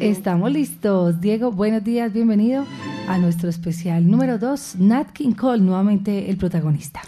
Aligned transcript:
Estamos 0.00 0.52
listos. 0.52 1.20
Diego, 1.20 1.52
buenos 1.52 1.84
días, 1.84 2.12
bienvenido 2.12 2.64
a 3.08 3.18
nuestro 3.18 3.48
especial 3.48 4.08
número 4.08 4.38
2, 4.38 4.76
Nat 4.78 5.10
King 5.12 5.32
Cole, 5.32 5.62
nuevamente 5.62 6.30
el 6.30 6.36
protagonista. 6.36 7.00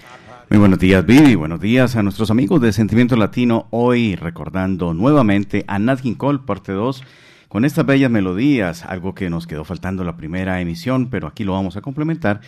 Muy 0.51 0.59
buenos 0.59 0.81
días, 0.81 1.07
Vivi. 1.07 1.37
Buenos 1.37 1.61
días 1.61 1.95
a 1.95 2.03
nuestros 2.03 2.29
amigos 2.33 2.61
de 2.61 2.73
Sentimiento 2.73 3.15
Latino. 3.15 3.69
Hoy 3.71 4.17
recordando 4.17 4.95
nuevamente 4.95 5.65
a 5.69 5.79
Nat 5.79 6.01
King 6.01 6.17
Cole, 6.17 6.41
parte 6.45 6.73
2, 6.73 7.05
con 7.47 7.65
estas 7.65 7.87
bellas 7.87 8.11
melodías, 8.11 8.85
algo 8.85 9.15
que 9.15 9.31
nos 9.31 9.47
quedó 9.47 9.65
faltando 9.65 10.03
la 10.03 10.17
primera 10.17 10.61
emisión, 10.61 11.09
pero 11.09 11.29
aquí 11.29 11.45
lo 11.45 11.53
vamos 11.53 11.77
a 11.77 11.83
complementar 11.83 12.41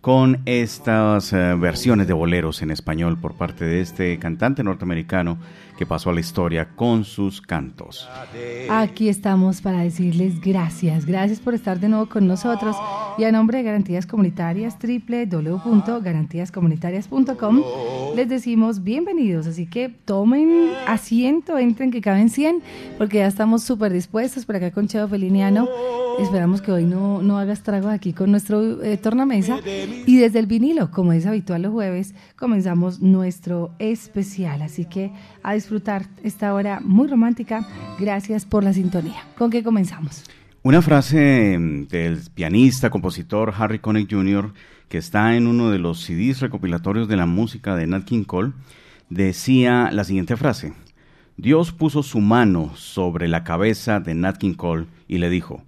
con 0.00 0.40
estas 0.46 1.34
eh, 1.34 1.54
versiones 1.54 2.06
de 2.06 2.14
boleros 2.14 2.62
en 2.62 2.70
español 2.70 3.18
por 3.18 3.34
parte 3.34 3.66
de 3.66 3.82
este 3.82 4.18
cantante 4.18 4.64
norteamericano 4.64 5.36
que 5.80 5.86
pasó 5.86 6.10
a 6.10 6.12
la 6.12 6.20
historia 6.20 6.68
con 6.76 7.04
sus 7.04 7.40
cantos. 7.40 8.06
Aquí 8.68 9.08
estamos 9.08 9.62
para 9.62 9.80
decirles 9.80 10.38
gracias, 10.38 11.06
gracias 11.06 11.40
por 11.40 11.54
estar 11.54 11.80
de 11.80 11.88
nuevo 11.88 12.06
con 12.06 12.26
nosotros. 12.26 12.76
Y 13.16 13.24
a 13.24 13.32
nombre 13.32 13.56
de 13.56 13.64
Garantías 13.64 14.04
Comunitarias 14.04 14.76
www.garantíascomunitarias.com 14.78 17.62
les 18.14 18.28
decimos 18.28 18.84
bienvenidos, 18.84 19.46
así 19.46 19.64
que 19.64 19.88
tomen 19.88 20.70
asiento, 20.86 21.56
entren 21.56 21.90
que 21.90 22.02
caben 22.02 22.28
100 22.28 22.62
porque 22.98 23.16
ya 23.18 23.26
estamos 23.26 23.62
súper 23.62 23.90
dispuestos. 23.90 24.44
Por 24.44 24.56
acá 24.56 24.72
con 24.72 24.86
Cheo 24.86 25.08
Feliniano. 25.08 25.66
Esperamos 26.18 26.60
que 26.60 26.70
hoy 26.70 26.84
no, 26.84 27.22
no 27.22 27.38
hagas 27.38 27.62
trago 27.62 27.88
aquí 27.88 28.12
con 28.12 28.30
nuestro 28.30 28.82
eh, 28.82 28.98
tornamesa. 28.98 29.58
Y 30.06 30.18
desde 30.18 30.38
el 30.38 30.46
vinilo, 30.46 30.90
como 30.90 31.14
es 31.14 31.24
habitual 31.24 31.62
los 31.62 31.72
jueves, 31.72 32.14
comenzamos 32.36 33.00
nuestro 33.00 33.70
especial, 33.78 34.60
así 34.60 34.84
que 34.84 35.12
a 35.42 35.54
disfrutar 35.54 35.69
esta 36.22 36.54
hora 36.54 36.80
muy 36.82 37.08
romántica. 37.08 37.66
Gracias 37.98 38.44
por 38.44 38.64
la 38.64 38.72
sintonía. 38.72 39.24
¿Con 39.36 39.50
qué 39.50 39.62
comenzamos? 39.62 40.24
Una 40.62 40.82
frase 40.82 41.56
mm, 41.58 41.86
del 41.88 42.20
pianista, 42.34 42.90
compositor 42.90 43.54
Harry 43.56 43.78
Connick 43.78 44.12
Jr., 44.12 44.52
que 44.88 44.98
está 44.98 45.36
en 45.36 45.46
uno 45.46 45.70
de 45.70 45.78
los 45.78 46.00
CDs 46.00 46.40
recopilatorios 46.40 47.08
de 47.08 47.16
la 47.16 47.26
música 47.26 47.76
de 47.76 47.86
Nat 47.86 48.04
King 48.04 48.24
Cole, 48.24 48.52
decía 49.08 49.90
la 49.92 50.04
siguiente 50.04 50.36
frase. 50.36 50.72
Dios 51.36 51.72
puso 51.72 52.02
su 52.02 52.20
mano 52.20 52.72
sobre 52.74 53.28
la 53.28 53.44
cabeza 53.44 54.00
de 54.00 54.14
Nat 54.14 54.36
King 54.36 54.54
Cole 54.54 54.86
y 55.06 55.18
le 55.18 55.30
dijo, 55.30 55.62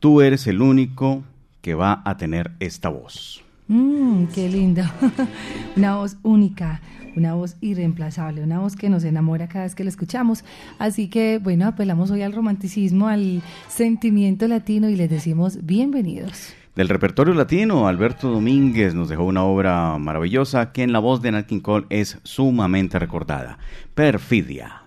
tú 0.00 0.20
eres 0.20 0.46
el 0.46 0.60
único 0.60 1.22
que 1.62 1.74
va 1.74 2.02
a 2.04 2.16
tener 2.16 2.50
esta 2.60 2.88
voz. 2.88 3.43
Mmm, 3.68 4.26
qué 4.34 4.48
lindo. 4.48 4.82
Una 5.76 5.96
voz 5.96 6.16
única, 6.22 6.80
una 7.16 7.34
voz 7.34 7.56
irreemplazable, 7.60 8.42
una 8.42 8.60
voz 8.60 8.76
que 8.76 8.90
nos 8.90 9.04
enamora 9.04 9.48
cada 9.48 9.64
vez 9.64 9.74
que 9.74 9.84
la 9.84 9.90
escuchamos. 9.90 10.44
Así 10.78 11.08
que, 11.08 11.38
bueno, 11.38 11.66
apelamos 11.66 12.10
hoy 12.10 12.22
al 12.22 12.32
romanticismo, 12.32 13.08
al 13.08 13.42
sentimiento 13.68 14.46
latino 14.48 14.88
y 14.88 14.96
les 14.96 15.10
decimos 15.10 15.64
bienvenidos. 15.64 16.54
Del 16.76 16.88
repertorio 16.88 17.34
latino, 17.34 17.86
Alberto 17.86 18.30
Domínguez 18.30 18.94
nos 18.94 19.08
dejó 19.08 19.24
una 19.24 19.44
obra 19.44 19.96
maravillosa 19.98 20.72
que 20.72 20.82
en 20.82 20.92
la 20.92 20.98
voz 20.98 21.22
de 21.22 21.30
Nat 21.30 21.46
King 21.46 21.60
Cole 21.60 21.86
es 21.88 22.18
sumamente 22.24 22.98
recordada. 22.98 23.58
Perfidia. 23.94 24.82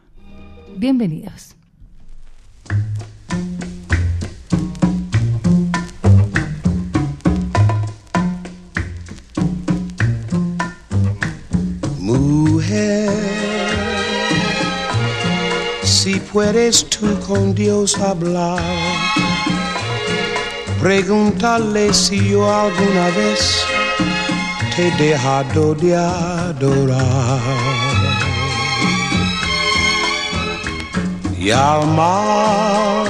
Bienvenidos. 0.77 1.55
Puedes 16.31 16.89
tú 16.89 17.07
con 17.27 17.53
Dios 17.53 17.97
hablar, 17.99 18.59
pregúntale 20.81 21.93
si 21.93 22.29
yo 22.29 22.49
alguna 22.49 23.07
vez 23.15 23.63
te 24.75 24.87
he 24.87 24.91
dejado 24.97 25.75
de 25.75 25.95
adorar. 25.95 27.39
Y 31.39 31.51
al 31.51 31.87
mar, 31.87 33.07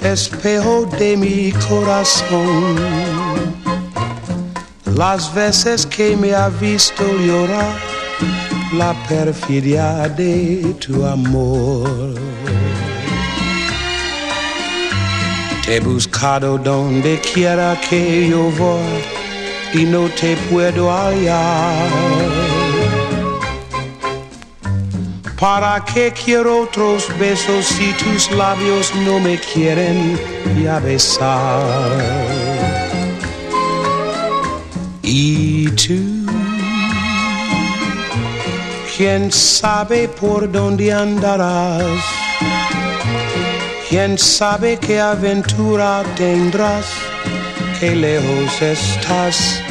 espejo 0.00 0.86
de 0.98 1.16
mi 1.16 1.52
corazón, 1.68 2.76
las 4.96 5.32
veces 5.34 5.86
que 5.86 6.16
me 6.16 6.34
ha 6.34 6.48
visto 6.48 7.04
llorar 7.18 7.92
la 8.72 8.94
perfidia 9.08 10.08
de 10.08 10.74
tu 10.78 11.04
amor. 11.04 12.14
Te 15.64 15.76
he 15.76 15.80
buscado 15.80 16.58
donde 16.58 17.20
quiera 17.20 17.78
que 17.88 18.28
yo 18.28 18.50
voy 18.58 19.02
y 19.74 19.84
no 19.84 20.08
te 20.20 20.36
puedo 20.50 20.90
hallar. 20.90 21.90
¿Para 25.38 25.84
qué 25.84 26.12
quiero 26.12 26.62
otros 26.62 27.08
besos 27.18 27.66
si 27.66 27.92
tus 27.94 28.30
labios 28.30 28.94
no 29.04 29.18
me 29.18 29.38
quieren 29.38 30.18
ya 30.62 30.78
besar? 30.78 31.72
Y 35.02 35.68
tú, 35.70 36.11
quién 38.96 39.32
sabe 39.32 40.08
por 40.08 40.50
dónde 40.50 40.92
andarás, 40.92 42.00
quién 43.88 44.18
sabe 44.18 44.78
qué 44.78 45.00
aventura 45.00 46.02
tendrás, 46.16 46.86
qué 47.80 47.96
lejos 47.96 48.62
estás 48.62 49.62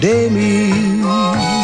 de 0.00 0.30
mí. 0.30 1.61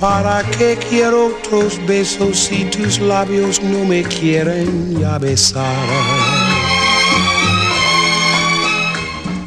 ¿Para 0.00 0.44
qué 0.56 0.78
quiero 0.88 1.26
otros 1.26 1.84
besos 1.84 2.38
si 2.38 2.64
tus 2.66 3.00
labios 3.00 3.60
no 3.60 3.84
me 3.84 4.04
quieren 4.04 4.96
ya 5.00 5.18
besar? 5.18 5.74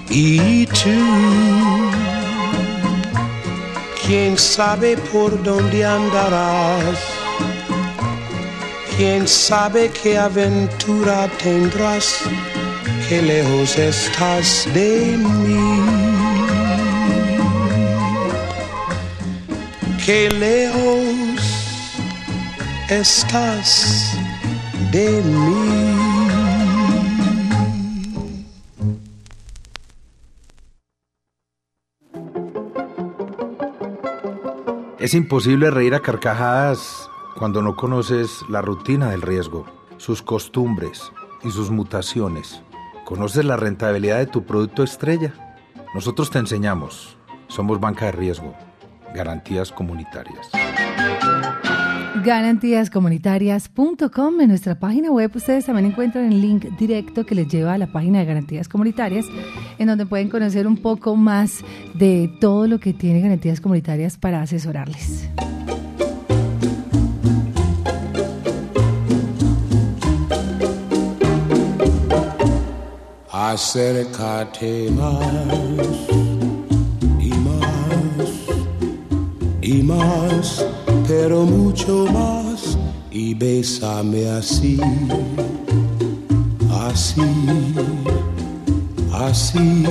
Y 0.09 0.65
tú, 0.65 1.89
quién 4.06 4.38
sabe 4.38 4.98
por 4.98 5.42
dónde 5.42 5.86
andarás, 5.86 7.00
quién 8.97 9.25
sabe 9.25 9.89
qué 10.04 10.18
aventura 10.18 11.30
tendrás, 11.42 12.24
qué 13.07 13.21
lejos 13.21 13.77
estás 13.77 14.68
de 14.74 15.15
mí. 15.18 16.00
Qué 20.06 20.30
lejos 20.31 22.00
estás 22.89 24.18
de 24.92 25.21
mí. 25.21 25.92
Es 34.98 35.13
imposible 35.13 35.69
reír 35.69 35.94
a 35.94 36.00
carcajadas 36.00 37.07
cuando 37.38 37.62
no 37.62 37.75
conoces 37.75 38.42
la 38.50 38.63
rutina 38.63 39.12
del 39.12 39.21
riesgo, 39.21 39.68
sus 39.97 40.24
costumbres 40.24 41.12
y 41.44 41.51
sus 41.51 41.69
mutaciones. 41.69 42.63
¿Conoces 43.06 43.45
la 43.45 43.56
rentabilidad 43.56 44.18
de 44.18 44.25
tu 44.27 44.45
producto 44.45 44.83
estrella? 44.83 45.33
Nosotros 45.94 46.31
te 46.31 46.39
enseñamos. 46.39 47.18
Somos 47.47 47.80
banca 47.80 48.06
de 48.06 48.13
riesgo. 48.13 48.70
Garantías 49.13 49.72
comunitarias. 49.72 50.50
Garantíascomunitarias.com. 52.24 54.42
En 54.42 54.50
nuestra 54.50 54.80
página 54.80 55.12
web 55.12 55.31
ustedes 55.36 55.66
también 55.66 55.88
encuentran 55.88 56.31
el 56.31 56.42
link 56.42 56.66
directo 56.78 57.25
que 57.25 57.36
les 57.36 57.48
lleva 57.48 57.74
a 57.74 57.78
la 57.78 57.88
página 57.88 58.19
de 58.19 58.25
Garantías 58.25 58.69
Comunitarias, 58.69 59.25
en 59.80 59.88
donde 59.88 60.06
pueden 60.06 60.30
conocer 60.30 60.68
un 60.68 60.78
poco 60.78 61.16
más 61.16 61.63
de 61.94 62.31
todo 62.40 62.68
lo 62.68 62.80
que 62.80 62.94
tiene 62.94 63.22
Garantías 63.22 63.60
Comunitarias 63.60 64.18
para 64.18 64.42
asesorarles. 64.42 65.30
Acércate 73.31 74.92
más 74.92 76.31
y 79.71 79.83
más, 79.83 80.65
pero 81.07 81.45
mucho 81.45 82.06
más 82.12 82.77
y 83.09 83.33
bésame 83.33 84.27
así, 84.27 84.77
así, 86.69 87.21
así 89.13 89.84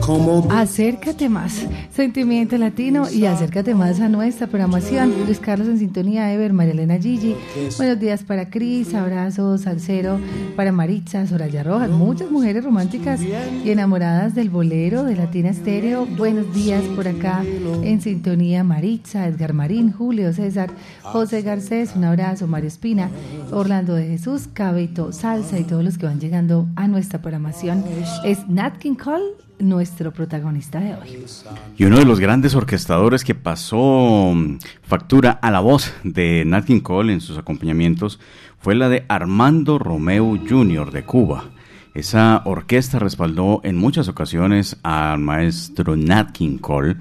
como... 0.00 0.46
Acércate 0.50 1.28
más, 1.28 1.66
Sentimiento 1.94 2.58
Latino 2.58 3.08
y 3.10 3.26
acércate 3.26 3.74
más 3.74 4.00
a 4.00 4.08
nuestra 4.08 4.46
programación. 4.46 5.12
Luis 5.26 5.38
Carlos 5.38 5.68
en 5.68 5.78
sintonía, 5.78 6.32
Ever, 6.32 6.52
María 6.52 6.72
Elena 6.72 6.98
Gigi. 6.98 7.36
Buenos 7.76 8.00
días 8.00 8.22
para 8.22 8.50
Cris, 8.50 8.94
abrazos 8.94 9.66
al 9.66 9.80
cero 9.80 10.18
para 10.56 10.72
Maritza, 10.72 11.26
Soraya 11.26 11.62
Rojas, 11.62 11.90
muchas 11.90 12.30
mujeres 12.30 12.64
románticas 12.64 13.20
y 13.22 13.70
enamoradas 13.70 14.34
del 14.34 14.50
bolero 14.50 15.04
de 15.04 15.16
Latina 15.16 15.50
Estéreo. 15.50 16.06
Buenos 16.06 16.52
días 16.52 16.82
por 16.96 17.08
acá 17.08 17.44
en 17.82 18.00
sintonía 18.00 18.64
Maritza, 18.64 19.26
Edgar 19.26 19.52
Marín, 19.52 19.92
Julio 19.92 20.32
César, 20.32 20.70
José 21.02 21.42
Garcés, 21.42 21.94
un 21.94 22.04
abrazo, 22.04 22.46
Mario 22.46 22.68
Espina, 22.68 23.10
Orlando 23.50 23.94
de 23.94 24.08
Jesús, 24.08 24.48
Cabeto, 24.52 25.12
Salsa 25.12 25.58
y 25.58 25.64
todos 25.64 25.84
los 25.84 25.98
que 25.98 26.06
van 26.06 26.20
llegando 26.20 26.66
a 26.76 26.88
nuestra 26.88 27.20
programación. 27.20 27.84
Es 28.24 28.41
Cole 29.02 29.24
nuestro 29.58 30.12
protagonista 30.12 30.80
de 30.80 30.94
hoy. 30.94 31.24
Y 31.76 31.84
uno 31.84 31.98
de 31.98 32.04
los 32.04 32.20
grandes 32.20 32.54
orquestadores 32.54 33.24
que 33.24 33.34
pasó 33.34 34.32
mm, 34.34 34.58
factura 34.82 35.30
a 35.30 35.50
la 35.50 35.60
voz 35.60 35.92
de 36.02 36.44
Nat 36.44 36.64
King 36.64 36.80
Cole 36.80 37.12
en 37.12 37.20
sus 37.20 37.38
acompañamientos 37.38 38.18
fue 38.58 38.74
la 38.74 38.88
de 38.88 39.04
Armando 39.08 39.78
Romeo 39.78 40.38
Jr. 40.48 40.90
de 40.90 41.04
Cuba. 41.04 41.44
Esa 41.94 42.40
orquesta 42.46 42.98
respaldó 42.98 43.60
en 43.64 43.76
muchas 43.76 44.08
ocasiones 44.08 44.78
al 44.82 45.18
maestro 45.18 45.94
Nat 45.94 46.32
King 46.32 46.56
Cole 46.56 46.96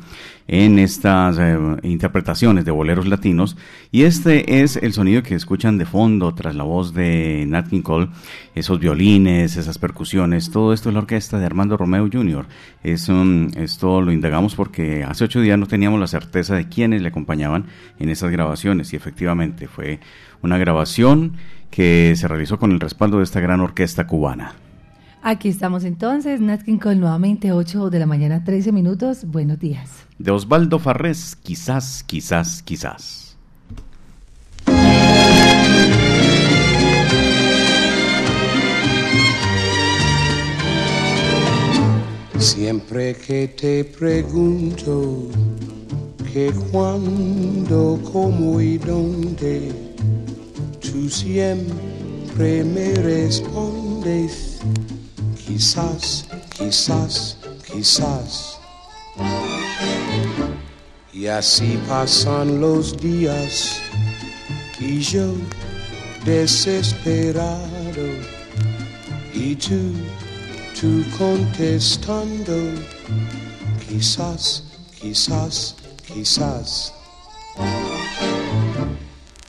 en 0.49 0.79
estas 0.79 1.38
eh, 1.39 1.57
interpretaciones 1.83 2.65
de 2.65 2.71
boleros 2.71 3.07
latinos 3.07 3.55
y 3.89 4.03
este 4.03 4.61
es 4.61 4.75
el 4.75 4.91
sonido 4.91 5.23
que 5.23 5.35
escuchan 5.35 5.77
de 5.77 5.85
fondo 5.85 6.35
tras 6.35 6.55
la 6.55 6.63
voz 6.63 6.93
de 6.93 7.45
Nat 7.47 7.69
King 7.69 7.83
Cole, 7.83 8.09
esos 8.53 8.79
violines, 8.79 9.55
esas 9.55 9.77
percusiones, 9.77 10.51
todo 10.51 10.73
esto 10.73 10.89
es 10.89 10.94
la 10.94 10.99
orquesta 10.99 11.39
de 11.39 11.45
Armando 11.45 11.77
Romeo 11.77 12.09
Jr. 12.11 12.45
Es, 12.83 13.07
esto 13.55 14.01
lo 14.01 14.11
indagamos 14.11 14.55
porque 14.55 15.05
hace 15.05 15.23
ocho 15.23 15.39
días 15.39 15.57
no 15.57 15.67
teníamos 15.67 16.01
la 16.01 16.07
certeza 16.07 16.55
de 16.55 16.67
quiénes 16.67 17.01
le 17.01 17.07
acompañaban 17.07 17.67
en 17.97 18.09
esas 18.09 18.29
grabaciones 18.29 18.91
y 18.91 18.97
efectivamente 18.97 19.69
fue 19.69 20.01
una 20.41 20.57
grabación 20.57 21.37
que 21.69 22.13
se 22.17 22.27
realizó 22.27 22.59
con 22.59 22.71
el 22.71 22.81
respaldo 22.81 23.19
de 23.19 23.23
esta 23.23 23.39
gran 23.39 23.61
orquesta 23.61 24.05
cubana. 24.05 24.53
Aquí 25.23 25.50
estamos 25.50 25.83
entonces, 25.83 26.41
Nat 26.41 26.63
King 26.63 26.79
Cole 26.79 26.95
nuevamente 26.95 27.51
8 27.51 27.91
de 27.91 28.00
la 28.00 28.07
mañana 28.07 28.44
13 28.44 28.71
minutos. 28.71 29.23
Buenos 29.25 29.59
días. 29.59 29.88
De 30.18 30.31
Osvaldo 30.31 30.79
Farrés, 30.79 31.35
quizás, 31.35 32.03
quizás, 32.03 32.63
quizás. 32.63 33.38
Siempre 42.39 43.15
que 43.15 43.47
te 43.50 43.85
pregunto 43.85 45.27
que 46.33 46.51
cuándo, 46.71 48.00
cómo 48.12 48.59
y 48.59 48.79
dónde, 48.79 49.71
tú 50.79 51.07
siempre 51.07 52.63
me 52.63 52.95
respondes 52.95 54.59
quizás, 55.51 56.25
quizás, 56.57 57.38
quizás. 57.65 58.59
Y 61.12 61.27
así 61.27 61.77
pasan 61.89 62.62
los 62.62 62.95
días 62.98 63.81
y 64.80 65.00
yo 65.01 65.33
desesperado 66.24 68.07
y 69.33 69.56
tú, 69.56 69.94
tú 70.80 71.03
contestando, 71.18 72.57
quizás, 73.88 74.63
quizás, 75.00 75.75
quizás. 76.07 76.94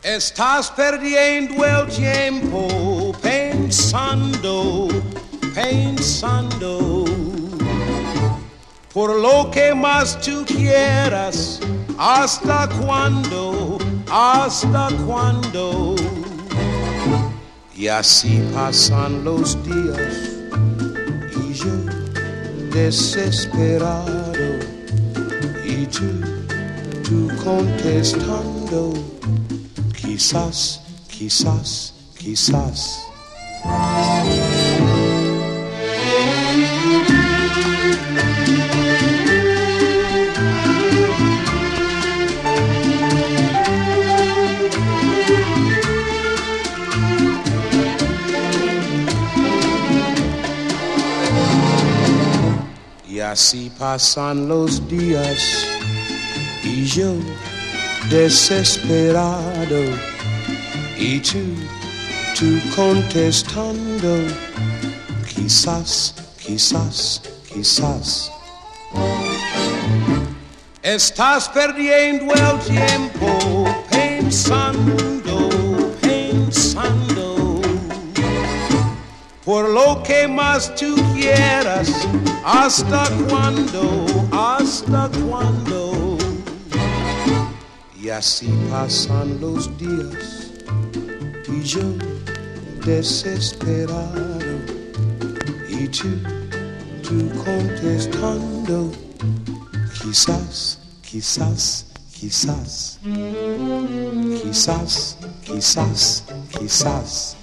Estás 0.03 0.69
perdiendo 0.73 1.65
el 1.65 1.87
tiempo 1.87 3.15
pensando 3.23 4.92
pensando 5.55 7.05
por 8.93 9.19
lo 9.19 9.51
que 9.51 9.75
más 9.75 10.21
tú 10.21 10.45
quieras, 10.47 11.61
hasta 11.97 12.69
cuándo, 12.85 13.79
hasta 14.11 14.89
cuándo. 15.07 15.97
Y 17.75 17.89
así 17.89 18.43
pasan 18.55 19.25
los 19.25 19.57
días 19.65 20.31
y 21.35 21.55
yo 21.55 21.75
desesperado 22.71 24.59
y 25.65 25.87
tú, 25.87 26.11
tú 27.03 27.29
contestando, 27.43 28.93
quizás, 29.97 30.83
quizás, 31.09 31.95
quizás. 32.19 33.07
Así 53.33 53.73
pasan 53.79 54.47
los 54.47 54.87
días 54.89 55.67
y 56.63 56.85
yo 56.85 57.15
desesperado 58.11 59.85
y 60.99 61.19
tú, 61.21 61.41
tú 62.39 62.61
contestando, 62.77 64.19
quizás, 65.35 66.15
quizás, 66.45 67.23
quizás. 67.51 68.31
Estás 70.83 71.49
perdiendo 71.49 72.35
el 72.35 72.59
tiempo 72.61 73.65
pensando, 73.91 75.12
lo 79.87 80.03
que 80.03 80.29
más 80.29 80.75
tú 80.75 80.95
quieras, 81.15 81.89
hasta 82.45 83.05
cuándo, 83.29 84.07
hasta 84.31 85.11
cuándo. 85.29 86.19
Y 88.01 88.09
así 88.09 88.49
pasan 88.71 89.41
los 89.41 89.71
días 89.79 90.51
y 91.49 91.63
yo 91.63 91.87
desesperado 92.85 94.39
y 95.69 95.89
tú, 95.89 96.09
tú 97.03 97.17
contestando, 97.45 98.91
quizás, 100.03 100.79
quizás, 101.03 101.87
quizás, 102.13 102.99
quizás, 104.43 105.17
quizás, 105.45 106.25
quizás. 106.51 107.37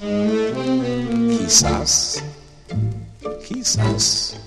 quizás 1.49 2.23
quizás. 3.49 4.39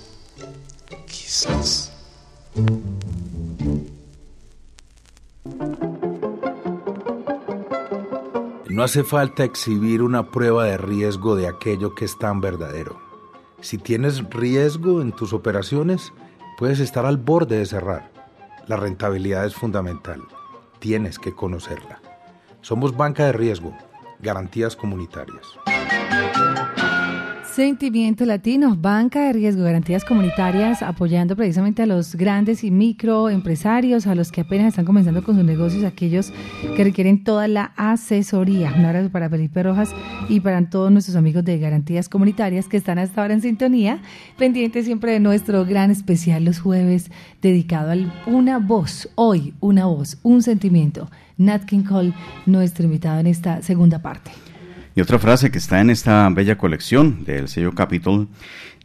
No 8.69 8.83
hace 8.83 9.03
falta 9.03 9.43
exhibir 9.43 10.01
una 10.01 10.31
prueba 10.31 10.65
de 10.65 10.77
riesgo 10.77 11.35
de 11.35 11.47
aquello 11.47 11.93
que 11.93 12.05
es 12.05 12.17
tan 12.17 12.41
verdadero. 12.41 12.99
Si 13.61 13.77
tienes 13.77 14.23
riesgo 14.29 15.01
en 15.01 15.11
tus 15.11 15.33
operaciones, 15.33 16.11
puedes 16.57 16.79
estar 16.79 17.05
al 17.05 17.17
borde 17.17 17.57
de 17.57 17.65
cerrar. 17.65 18.11
La 18.67 18.77
rentabilidad 18.77 19.45
es 19.45 19.53
fundamental. 19.53 20.21
Tienes 20.79 21.19
que 21.19 21.33
conocerla. 21.33 22.01
Somos 22.61 22.95
banca 22.95 23.25
de 23.25 23.33
riesgo, 23.33 23.77
garantías 24.19 24.75
comunitarias. 24.75 25.45
Sentimiento 27.53 28.25
Latino, 28.25 28.75
banca 28.75 29.27
de 29.27 29.33
riesgo, 29.33 29.61
garantías 29.61 30.03
comunitarias, 30.03 30.81
apoyando 30.81 31.35
precisamente 31.35 31.83
a 31.83 31.85
los 31.85 32.15
grandes 32.15 32.63
y 32.63 32.71
microempresarios, 32.71 34.07
a 34.07 34.15
los 34.15 34.31
que 34.31 34.41
apenas 34.41 34.69
están 34.69 34.85
comenzando 34.85 35.23
con 35.23 35.35
sus 35.35 35.45
negocios, 35.45 35.83
aquellos 35.83 36.33
que 36.75 36.83
requieren 36.83 37.23
toda 37.23 37.47
la 37.47 37.65
asesoría. 37.75 38.73
Un 38.75 38.85
abrazo 38.85 39.11
para 39.11 39.29
Felipe 39.29 39.61
Rojas 39.61 39.93
y 40.29 40.39
para 40.39 40.67
todos 40.67 40.91
nuestros 40.91 41.15
amigos 41.15 41.45
de 41.45 41.59
garantías 41.59 42.09
comunitarias 42.09 42.67
que 42.67 42.77
están 42.77 42.97
hasta 42.97 43.21
ahora 43.21 43.35
en 43.35 43.41
sintonía, 43.41 44.01
pendientes 44.35 44.85
siempre 44.85 45.11
de 45.11 45.19
nuestro 45.19 45.63
gran 45.63 45.91
especial 45.91 46.45
los 46.45 46.57
jueves 46.57 47.11
dedicado 47.43 47.91
a 47.91 47.95
una 48.25 48.57
voz, 48.57 49.09
hoy 49.13 49.53
una 49.59 49.85
voz, 49.85 50.17
un 50.23 50.41
sentimiento. 50.41 51.07
Nat 51.37 51.65
King 51.65 51.83
Cole, 51.83 52.13
nuestro 52.47 52.85
invitado 52.85 53.19
en 53.19 53.27
esta 53.27 53.61
segunda 53.61 53.99
parte. 53.99 54.31
Y 54.95 55.01
otra 55.01 55.17
frase 55.17 55.51
que 55.51 55.57
está 55.57 55.81
en 55.81 55.89
esta 55.89 56.29
bella 56.29 56.57
colección 56.57 57.23
del 57.23 57.47
sello 57.47 57.73
Capitol 57.73 58.27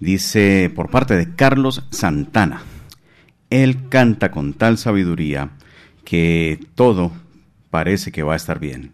dice 0.01 0.73
por 0.75 0.91
parte 0.91 1.17
de 1.17 1.35
Carlos 1.35 1.85
Santana, 1.91 2.63
él 3.51 3.89
canta 3.89 4.31
con 4.31 4.55
tal 4.55 4.79
sabiduría 4.79 5.51
que 6.05 6.61
todo 6.75 7.13
parece 7.71 8.11
que 8.13 8.23
va 8.23 8.33
a 8.33 8.37
estar 8.37 8.59
bien. 8.59 8.93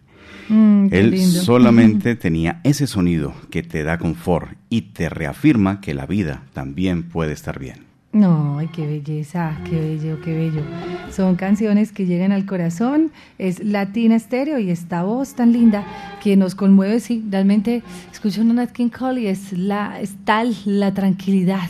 Mm, 0.49 0.89
él 0.91 1.19
solamente 1.25 2.17
tenía 2.17 2.61
ese 2.65 2.87
sonido 2.87 3.35
que 3.51 3.63
te 3.63 3.85
da 3.85 3.99
confort 3.99 4.53
y 4.69 4.83
te 4.93 5.09
reafirma 5.09 5.81
que 5.81 5.95
la 5.95 6.07
vida 6.07 6.43
también 6.53 7.05
puede 7.05 7.33
estar 7.33 7.59
bien. 7.59 7.94
No, 8.15 8.61
ay, 8.61 8.69
qué 8.69 8.87
belleza, 8.87 9.59
qué 9.69 9.81
bello, 9.81 10.21
qué 10.21 10.33
bello. 10.33 10.63
Son 11.11 11.35
canciones 11.35 11.91
que 11.91 12.07
llegan 12.07 12.31
al 12.31 12.47
corazón, 12.47 13.11
es 13.39 13.59
Latina 13.59 14.15
Estéreo 14.15 14.61
y 14.61 14.71
esta 14.71 15.03
voz 15.03 15.35
tan 15.35 15.53
linda 15.53 15.85
que 16.23 16.37
nos 16.37 16.55
conmueve, 16.55 17.01
sí, 17.01 17.25
realmente 17.29 17.83
escucho 18.13 18.43
a 18.43 18.45
Nat 18.45 18.71
King 18.71 18.91
Cole 18.91 19.23
y 19.23 19.27
es, 19.27 19.53
la, 19.53 20.01
es 20.01 20.15
tal 20.25 20.55
la 20.65 20.95
tranquilidad 20.95 21.69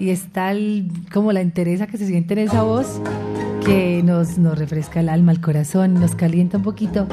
y 0.00 0.08
es 0.08 0.22
tal 0.32 0.86
como 1.12 1.32
la 1.32 1.42
entereza 1.42 1.86
que 1.86 1.98
se 1.98 2.06
siente 2.06 2.32
en 2.32 2.40
esa 2.40 2.62
voz 2.62 3.02
que 3.66 4.02
nos, 4.02 4.38
nos 4.38 4.58
refresca 4.58 5.00
el 5.00 5.10
alma, 5.10 5.32
el 5.32 5.42
corazón, 5.42 6.00
nos 6.00 6.14
calienta 6.14 6.56
un 6.56 6.62
poquito 6.62 7.06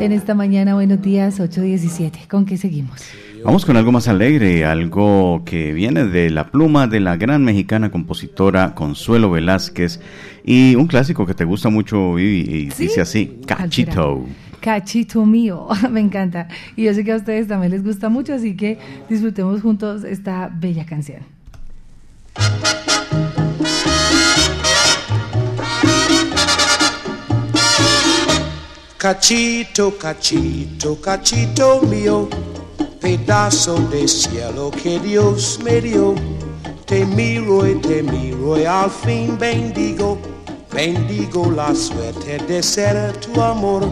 en 0.00 0.12
esta 0.12 0.34
mañana. 0.34 0.74
Buenos 0.74 1.00
días, 1.00 1.40
8.17. 1.40 2.28
¿Con 2.28 2.44
qué 2.44 2.58
seguimos? 2.58 3.06
Vamos 3.44 3.64
con 3.64 3.76
algo 3.76 3.92
más 3.92 4.08
alegre, 4.08 4.64
algo 4.64 5.42
que 5.44 5.72
viene 5.72 6.04
de 6.04 6.30
la 6.30 6.50
pluma 6.50 6.86
de 6.86 7.00
la 7.00 7.16
gran 7.16 7.44
mexicana 7.44 7.90
compositora 7.90 8.74
Consuelo 8.74 9.30
Velázquez 9.30 10.00
y 10.44 10.74
un 10.74 10.86
clásico 10.86 11.26
que 11.26 11.34
te 11.34 11.44
gusta 11.44 11.68
mucho, 11.68 12.14
Vivi, 12.14 12.40
y 12.40 12.64
dice 12.66 13.00
así, 13.00 13.40
Cachito. 13.46 14.24
Cachito 14.60 15.24
mío, 15.24 15.68
me 15.90 16.00
encanta. 16.00 16.48
Y 16.76 16.84
yo 16.84 16.94
sé 16.94 17.04
que 17.04 17.12
a 17.12 17.16
ustedes 17.16 17.48
también 17.48 17.72
les 17.72 17.84
gusta 17.84 18.08
mucho, 18.08 18.34
así 18.34 18.56
que 18.56 18.78
disfrutemos 19.08 19.62
juntos 19.62 20.04
esta 20.04 20.50
bella 20.52 20.84
canción. 20.84 21.22
Cachito, 28.98 29.96
cachito, 29.96 31.00
cachito 31.00 31.82
mío 31.82 32.28
pedazo 33.00 33.76
de 33.90 34.06
cielo 34.08 34.70
que 34.70 34.98
Dios 34.98 35.58
me 35.62 35.80
dio. 35.80 36.14
Te 36.86 37.04
miro 37.04 37.66
y 37.66 37.74
te 37.80 38.02
miro 38.02 38.58
y 38.58 38.64
al 38.64 38.90
fin 38.90 39.38
bendigo, 39.38 40.18
bendigo 40.72 41.50
la 41.50 41.74
suerte 41.74 42.38
de 42.38 42.62
ser 42.62 43.12
tu 43.20 43.40
amor. 43.40 43.86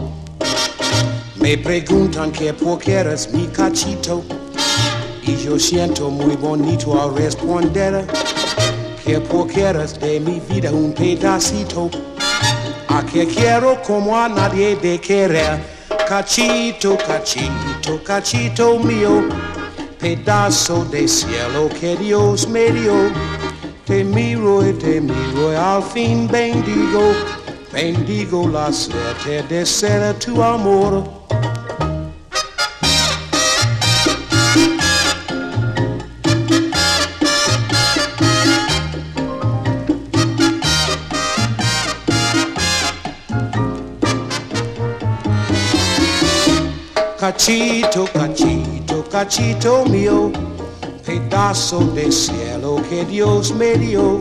Me 1.35 1.57
preguntan 1.57 2.31
que 2.31 2.53
por 2.53 2.79
qué 2.79 2.93
eres 2.93 3.31
mi 3.31 3.47
cachito 3.47 4.23
y 5.23 5.35
yo 5.35 5.59
siento 5.59 6.09
muy 6.09 6.35
bonito 6.35 6.99
al 7.01 7.15
responder 7.15 8.05
que 9.05 9.19
por 9.19 9.47
qué 9.47 9.61
eres 9.61 9.99
de 9.99 10.19
mi 10.19 10.39
vida 10.39 10.71
un 10.71 10.93
pedacito 10.93 11.89
a 12.87 13.05
que 13.05 13.27
quiero 13.27 13.81
como 13.83 14.17
a 14.17 14.27
nadie 14.27 14.75
de 14.77 14.99
querer 14.99 15.76
cachito, 16.07 16.97
cachito, 16.97 18.01
cachito 18.03 18.79
mío, 18.79 19.27
pedazo 19.99 20.85
de 20.85 21.07
cielo 21.07 21.69
que 21.79 21.95
Dios 21.95 22.47
me 22.47 22.71
dio. 22.71 23.11
Te 23.85 24.03
miro 24.03 24.67
y 24.67 24.73
te 24.73 24.99
miro 24.99 25.53
y 25.53 25.55
al 25.55 25.81
fin 25.81 26.27
bendigo, 26.27 27.13
bendigo 27.71 28.47
la 28.47 28.71
suerte 28.71 29.43
de 29.43 29.65
ser 29.65 30.13
tu 30.19 30.43
amor. 30.43 31.16
Cachito, 47.27 48.05
cachito, 48.13 49.03
cachito 49.11 49.83
mío, 49.83 50.31
pedazo 51.05 51.81
de 51.93 52.09
cielo 52.09 52.81
que 52.89 53.03
Dios 53.03 53.53
me 53.53 53.75
dio. 53.75 54.17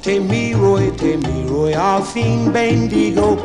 Te 0.00 0.20
miro 0.20 0.80
y 0.80 0.92
te 0.92 1.16
miro 1.16 1.68
y 1.68 1.72
al 1.72 2.00
fin 2.00 2.52
bendigo, 2.52 3.36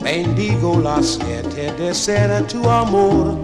bendigo 0.00 0.80
la 0.80 1.00
suerte 1.00 1.72
de 1.74 1.94
ser 1.94 2.44
tu 2.48 2.68
amor. 2.68 3.38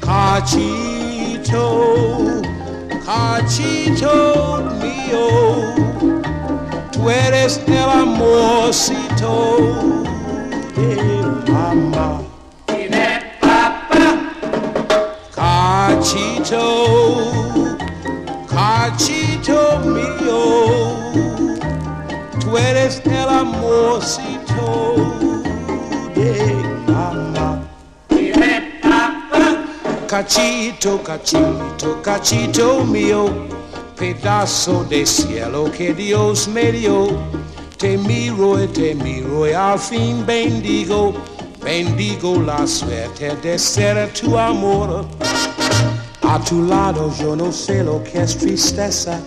Cachito, 0.00 1.62
cachito 3.06 4.62
mío, 4.78 5.72
tú 6.92 7.08
eres 7.08 7.62
el 7.66 7.78
amorcito 7.78 9.56
de 10.76 11.50
mamá. 11.50 12.25
Cachito, 16.06 17.26
cachito 18.46 19.80
mío, 19.80 20.94
tú 22.38 22.56
eres 22.56 23.02
el 23.04 23.28
amorcito 23.28 24.94
de 26.14 26.54
mamá. 26.86 27.60
Cachito, 30.06 31.02
cachito, 31.02 32.00
cachito 32.02 32.84
mío, 32.84 33.48
pedazo 33.96 34.84
de 34.84 35.04
cielo 35.04 35.72
que 35.76 35.92
Dios 35.92 36.46
me 36.46 36.70
dio. 36.70 37.08
Te 37.78 37.98
miro 37.98 38.62
y 38.62 38.68
te 38.68 38.94
miro 38.94 39.48
y 39.48 39.54
al 39.54 39.80
fin 39.80 40.24
bendigo, 40.24 41.14
bendigo 41.64 42.40
la 42.42 42.64
suerte 42.64 43.34
de 43.42 43.58
ser 43.58 44.12
tu 44.12 44.38
amor. 44.38 45.04
A 46.36 46.38
tu 46.44 46.64
lado 46.64 47.10
yo 47.18 47.34
no 47.34 47.50
sé 47.50 47.82
lo 47.82 48.04
que 48.04 48.20
es 48.20 48.36
tristeza 48.36 49.18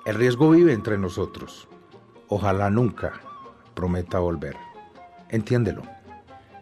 El 0.06 0.16
riesgo 0.16 0.50
vive 0.50 0.72
entre 0.72 0.98
nosotros. 0.98 1.68
Ojalá 2.34 2.70
nunca 2.70 3.12
prometa 3.74 4.18
volver. 4.18 4.56
Entiéndelo. 5.28 5.82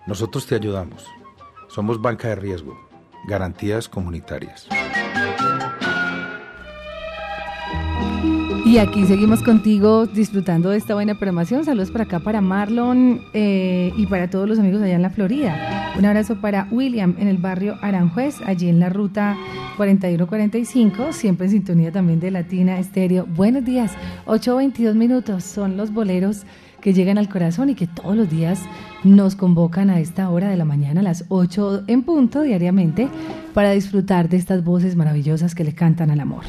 Nosotros 0.05 0.45
te 0.45 0.57
ayudamos. 0.57 1.07
Somos 1.69 2.03
banca 2.03 2.27
de 2.27 2.35
riesgo. 2.35 2.77
Garantías 3.29 3.89
comunitarias. 3.89 4.67
Y 8.71 8.79
aquí 8.79 9.05
seguimos 9.05 9.43
contigo 9.43 10.07
disfrutando 10.07 10.71
de 10.71 10.77
esta 10.77 10.95
buena 10.95 11.17
programación. 11.17 11.65
Saludos 11.65 11.91
para 11.91 12.05
acá 12.05 12.21
para 12.21 12.41
Marlon 12.41 13.21
eh, 13.35 13.93
y 13.97 14.07
para 14.07 14.31
todos 14.31 14.49
los 14.49 14.61
amigos 14.61 14.81
allá 14.81 14.95
en 14.95 15.03
la 15.03 15.11
Florida. 15.11 15.93
Un 15.99 16.05
abrazo 16.05 16.41
para 16.41 16.69
William 16.71 17.17
en 17.19 17.27
el 17.27 17.39
barrio 17.39 17.79
Aranjuez, 17.83 18.37
allí 18.47 18.69
en 18.69 18.79
la 18.79 18.89
ruta 18.89 19.37
4145, 19.77 21.12
siempre 21.12 21.47
en 21.47 21.50
sintonía 21.50 21.91
también 21.91 22.21
de 22.21 22.31
Latina 22.31 22.79
Estéreo. 22.79 23.27
Buenos 23.27 23.65
días, 23.65 23.91
8.22 24.27 24.95
minutos 24.95 25.43
son 25.43 25.77
los 25.77 25.93
boleros 25.93 26.45
que 26.81 26.93
llegan 26.95 27.19
al 27.19 27.29
corazón 27.29 27.71
y 27.71 27.75
que 27.75 27.89
todos 27.89 28.15
los 28.15 28.31
días 28.31 28.61
nos 29.03 29.35
convocan 29.35 29.91
a 29.91 29.99
esta 29.99 30.31
hora 30.31 30.49
de 30.49 30.57
la 30.57 30.65
mañana, 30.65 31.00
a 31.00 31.03
las 31.03 31.25
8 31.29 31.87
en 31.89 32.05
punto 32.05 32.43
diariamente, 32.43 33.09
para 33.53 33.73
disfrutar 33.73 34.29
de 34.29 34.37
estas 34.37 34.62
voces 34.62 34.95
maravillosas 34.95 35.57
que 35.57 35.65
le 35.65 35.75
cantan 35.75 36.12
al 36.12 36.21
amor. 36.21 36.45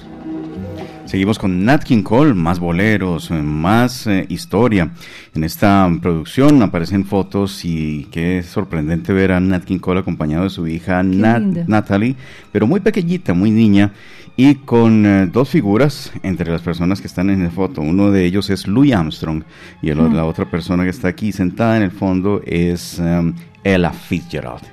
Seguimos 1.11 1.37
con 1.37 1.65
Nat 1.65 1.83
King 1.83 2.03
Cole, 2.03 2.33
más 2.33 2.57
boleros, 2.57 3.31
eh, 3.31 3.41
más 3.41 4.07
eh, 4.07 4.25
historia. 4.29 4.93
En 5.35 5.43
esta 5.43 5.91
producción 6.01 6.63
aparecen 6.63 7.03
fotos 7.03 7.65
y 7.65 8.07
qué 8.11 8.41
sorprendente 8.43 9.11
ver 9.11 9.33
a 9.33 9.41
Nat 9.41 9.65
King 9.65 9.79
Cole 9.79 9.99
acompañado 9.99 10.45
de 10.45 10.49
su 10.49 10.65
hija 10.67 11.03
Natalie, 11.03 12.15
pero 12.53 12.65
muy 12.65 12.79
pequeñita, 12.79 13.33
muy 13.33 13.51
niña, 13.51 13.91
y 14.37 14.55
con 14.55 15.05
eh, 15.05 15.29
dos 15.29 15.49
figuras 15.49 16.13
entre 16.23 16.49
las 16.49 16.61
personas 16.61 17.01
que 17.01 17.07
están 17.07 17.29
en 17.29 17.43
la 17.43 17.51
foto. 17.51 17.81
Uno 17.81 18.09
de 18.09 18.23
ellos 18.23 18.49
es 18.49 18.65
Louis 18.65 18.93
Armstrong 18.93 19.43
y 19.81 19.93
la 19.93 20.23
otra 20.23 20.49
persona 20.49 20.85
que 20.85 20.91
está 20.91 21.09
aquí 21.09 21.33
sentada 21.33 21.75
en 21.75 21.83
el 21.83 21.91
fondo 21.91 22.41
es 22.45 22.99
um, 22.99 23.33
Ella 23.65 23.91
Fitzgerald. 23.91 24.63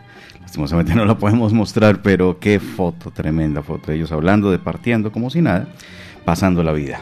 Lastimosamente 0.40 0.94
no 0.94 1.04
la 1.04 1.18
podemos 1.18 1.52
mostrar, 1.52 2.00
pero 2.00 2.38
qué 2.38 2.60
foto, 2.60 3.10
tremenda 3.10 3.60
foto. 3.60 3.90
Ellos 3.90 4.12
hablando, 4.12 4.52
departiendo 4.52 5.10
como 5.10 5.30
si 5.30 5.42
nada 5.42 5.66
pasando 6.24 6.62
la 6.62 6.72
vida. 6.72 7.00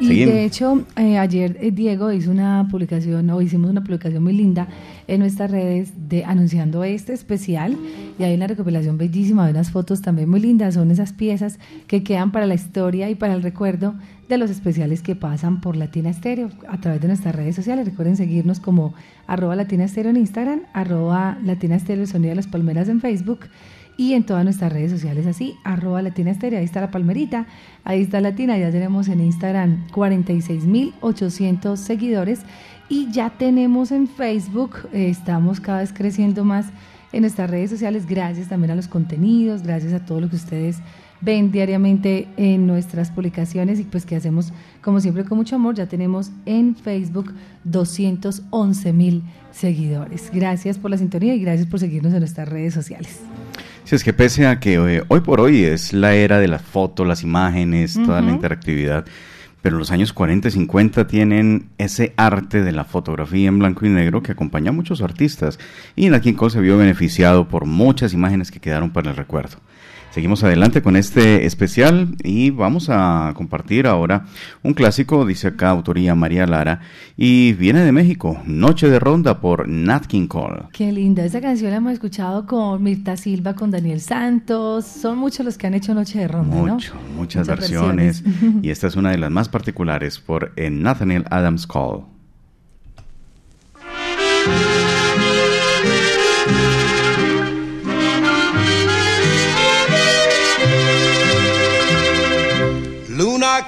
Y 0.00 0.24
de 0.24 0.44
hecho, 0.44 0.84
eh, 0.96 1.18
ayer 1.18 1.56
eh, 1.60 1.72
Diego 1.72 2.12
hizo 2.12 2.30
una 2.30 2.68
publicación, 2.70 3.28
o 3.30 3.42
hicimos 3.42 3.70
una 3.70 3.82
publicación 3.82 4.22
muy 4.22 4.32
linda 4.32 4.68
en 5.08 5.20
nuestras 5.20 5.50
redes 5.50 5.92
de 6.08 6.24
anunciando 6.24 6.84
este 6.84 7.12
especial 7.12 7.76
y 8.16 8.22
hay 8.22 8.34
una 8.34 8.46
recopilación 8.46 8.96
bellísima 8.96 9.44
de 9.46 9.52
unas 9.52 9.72
fotos 9.72 10.00
también 10.00 10.28
muy 10.28 10.38
lindas, 10.38 10.74
son 10.74 10.90
esas 10.92 11.12
piezas 11.12 11.58
que 11.88 12.04
quedan 12.04 12.30
para 12.30 12.46
la 12.46 12.54
historia 12.54 13.10
y 13.10 13.16
para 13.16 13.34
el 13.34 13.42
recuerdo 13.42 13.94
de 14.28 14.38
los 14.38 14.50
especiales 14.50 15.02
que 15.02 15.16
pasan 15.16 15.60
por 15.60 15.76
Latina 15.76 16.10
Estéreo 16.10 16.50
a 16.68 16.78
través 16.80 17.00
de 17.00 17.08
nuestras 17.08 17.34
redes 17.34 17.56
sociales. 17.56 17.86
Recuerden 17.86 18.16
seguirnos 18.16 18.60
como 18.60 18.94
arroba 19.26 19.56
Latina 19.56 19.84
Estéreo 19.84 20.10
en 20.10 20.18
Instagram, 20.18 20.60
arroba 20.74 21.38
Latina 21.42 21.74
Estéreo 21.74 22.02
el 22.02 22.08
sonido 22.08 22.30
de 22.30 22.36
las 22.36 22.46
palmeras 22.46 22.88
en 22.88 23.00
Facebook 23.00 23.40
y 23.98 24.14
en 24.14 24.24
todas 24.24 24.44
nuestras 24.44 24.72
redes 24.72 24.92
sociales 24.92 25.26
así, 25.26 25.56
arroba 25.64 26.00
Latina 26.00 26.30
Estéreo, 26.30 26.60
ahí 26.60 26.64
está 26.64 26.80
la 26.80 26.92
palmerita, 26.92 27.46
ahí 27.82 28.00
está 28.00 28.20
Latina, 28.20 28.56
ya 28.56 28.70
tenemos 28.70 29.08
en 29.08 29.20
Instagram 29.20 29.88
46.800 29.88 31.76
seguidores 31.76 32.42
y 32.88 33.10
ya 33.10 33.30
tenemos 33.30 33.90
en 33.90 34.06
Facebook, 34.06 34.88
eh, 34.92 35.08
estamos 35.10 35.60
cada 35.60 35.80
vez 35.80 35.92
creciendo 35.92 36.44
más 36.44 36.66
en 37.12 37.22
nuestras 37.22 37.50
redes 37.50 37.70
sociales, 37.70 38.06
gracias 38.06 38.48
también 38.48 38.70
a 38.70 38.76
los 38.76 38.86
contenidos, 38.86 39.64
gracias 39.64 39.92
a 39.92 40.06
todo 40.06 40.20
lo 40.20 40.30
que 40.30 40.36
ustedes 40.36 40.78
ven 41.20 41.50
diariamente 41.50 42.28
en 42.36 42.68
nuestras 42.68 43.10
publicaciones 43.10 43.80
y 43.80 43.82
pues 43.82 44.06
que 44.06 44.14
hacemos 44.14 44.52
como 44.80 45.00
siempre 45.00 45.24
con 45.24 45.38
mucho 45.38 45.56
amor, 45.56 45.74
ya 45.74 45.86
tenemos 45.86 46.30
en 46.46 46.76
Facebook 46.76 47.34
211 47.64 48.92
mil 48.92 49.22
seguidores. 49.50 50.30
Gracias 50.32 50.78
por 50.78 50.92
la 50.92 50.98
sintonía 50.98 51.34
y 51.34 51.40
gracias 51.40 51.66
por 51.66 51.80
seguirnos 51.80 52.12
en 52.12 52.20
nuestras 52.20 52.48
redes 52.48 52.74
sociales. 52.74 53.20
Si 53.88 53.94
es 53.94 54.04
que 54.04 54.12
pese 54.12 54.46
a 54.46 54.60
que 54.60 54.74
eh, 54.74 55.02
hoy 55.08 55.20
por 55.20 55.40
hoy 55.40 55.64
es 55.64 55.94
la 55.94 56.14
era 56.14 56.38
de 56.38 56.46
las 56.46 56.60
fotos, 56.60 57.06
las 57.06 57.22
imágenes, 57.22 57.94
toda 57.94 58.20
la 58.20 58.30
interactividad, 58.30 59.06
pero 59.62 59.78
los 59.78 59.90
años 59.90 60.12
40 60.12 60.48
y 60.48 60.50
50 60.50 61.06
tienen 61.06 61.70
ese 61.78 62.12
arte 62.18 62.62
de 62.62 62.72
la 62.72 62.84
fotografía 62.84 63.48
en 63.48 63.58
blanco 63.58 63.86
y 63.86 63.88
negro 63.88 64.22
que 64.22 64.32
acompaña 64.32 64.68
a 64.68 64.74
muchos 64.74 65.00
artistas 65.00 65.58
y 65.96 66.10
Nat 66.10 66.22
King 66.22 66.34
Cole 66.34 66.50
se 66.50 66.60
vio 66.60 66.76
beneficiado 66.76 67.48
por 67.48 67.64
muchas 67.64 68.12
imágenes 68.12 68.50
que 68.50 68.60
quedaron 68.60 68.90
para 68.90 69.08
el 69.08 69.16
recuerdo. 69.16 69.56
Seguimos 70.10 70.42
adelante 70.42 70.82
con 70.82 70.96
este 70.96 71.44
especial 71.44 72.16
y 72.24 72.50
vamos 72.50 72.88
a 72.88 73.32
compartir 73.36 73.86
ahora 73.86 74.24
un 74.62 74.72
clásico, 74.72 75.26
dice 75.26 75.48
acá 75.48 75.68
autoría 75.68 76.14
María 76.14 76.46
Lara, 76.46 76.80
y 77.16 77.52
viene 77.52 77.84
de 77.84 77.92
México, 77.92 78.40
Noche 78.46 78.88
de 78.88 78.98
Ronda 78.98 79.40
por 79.40 79.68
Nat 79.68 80.06
King 80.06 80.26
Cole. 80.26 80.62
Qué 80.72 80.90
linda, 80.92 81.24
esa 81.24 81.40
canción 81.40 81.70
la 81.70 81.76
hemos 81.76 81.92
escuchado 81.92 82.46
con 82.46 82.82
Mirta 82.82 83.16
Silva, 83.16 83.54
con 83.54 83.70
Daniel 83.70 84.00
Santos, 84.00 84.86
son 84.86 85.18
muchos 85.18 85.44
los 85.44 85.58
que 85.58 85.66
han 85.66 85.74
hecho 85.74 85.94
Noche 85.94 86.18
de 86.18 86.28
Ronda, 86.28 86.56
Mucho, 86.56 86.94
muchas, 87.14 87.46
versiones, 87.46 88.24
y 88.62 88.70
esta 88.70 88.86
es 88.86 88.96
una 88.96 89.10
de 89.10 89.18
las 89.18 89.30
más 89.30 89.48
particulares 89.48 90.18
por 90.18 90.52
Nathaniel 90.58 91.26
Adams 91.30 91.66
Cole. 91.66 92.17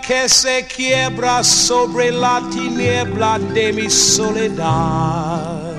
Que 0.07 0.29
se 0.29 0.67
quiebra 0.67 1.43
sobre 1.43 2.11
la 2.11 2.43
tiniebla 2.51 3.39
de 3.39 3.73
mi 3.73 3.89
soledad. 3.89 5.73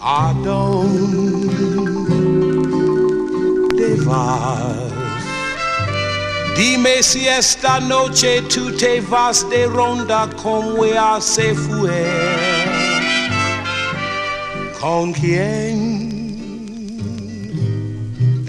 ¿A 0.00 0.34
dónde 0.44 1.08
vas? 4.04 4.88
Dime 6.56 7.02
si 7.02 7.26
esta 7.26 7.80
noche 7.80 8.42
tú 8.42 8.72
te 8.76 9.00
vas 9.00 9.48
de 9.48 9.66
ronda 9.66 10.28
como 10.42 10.84
ella 10.84 11.20
se 11.20 11.54
fue. 11.54 12.06
¿Con 14.80 15.12
quién 15.12 16.08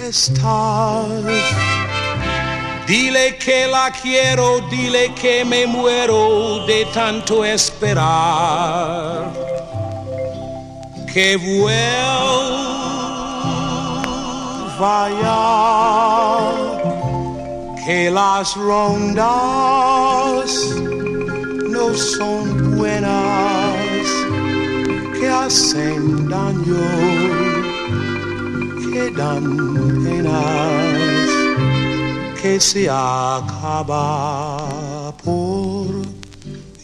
estás? 0.02 1.79
Dile 2.90 3.38
que 3.38 3.68
la 3.68 3.92
quiero, 3.92 4.62
dile 4.62 5.14
que 5.14 5.46
me 5.46 5.68
muero 5.68 6.66
de 6.66 6.86
tanto 6.92 7.46
esperar. 7.46 9.32
Que 11.14 11.38
vuelva 11.38 11.70
ya, 15.22 16.50
que 17.86 18.10
las 18.10 18.56
rondas 18.56 19.26
no 21.70 21.94
son 21.94 22.76
buenas, 22.76 24.08
que 25.14 25.30
hacen 25.30 26.28
daño, 26.28 26.88
que 28.92 29.12
dan 29.12 29.46
penas 30.04 30.99
que 32.42 32.60
se 32.60 32.90
acaba 32.90 34.34
por 35.24 35.88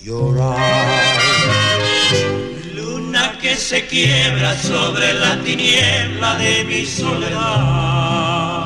llorar. 0.03 1.19
Luna 2.73 3.37
que 3.41 3.55
se 3.55 3.87
quiebra 3.87 4.55
sobre 4.57 5.13
la 5.13 5.37
tiniebla 5.43 6.37
de 6.37 6.63
mi 6.65 6.85
soledad. 6.85 8.65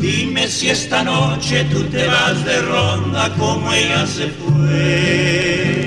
Dime 0.00 0.48
si 0.48 0.70
esta 0.70 1.02
noche 1.04 1.64
tú 1.70 1.84
te 1.84 2.06
vas 2.06 2.44
de 2.44 2.60
ronda 2.62 3.32
como 3.38 3.72
ella 3.72 4.06
se 4.06 4.28
fue. 4.28 5.83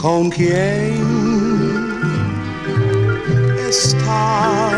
¿Con 0.00 0.30
quién 0.30 0.96
estás? 3.68 4.72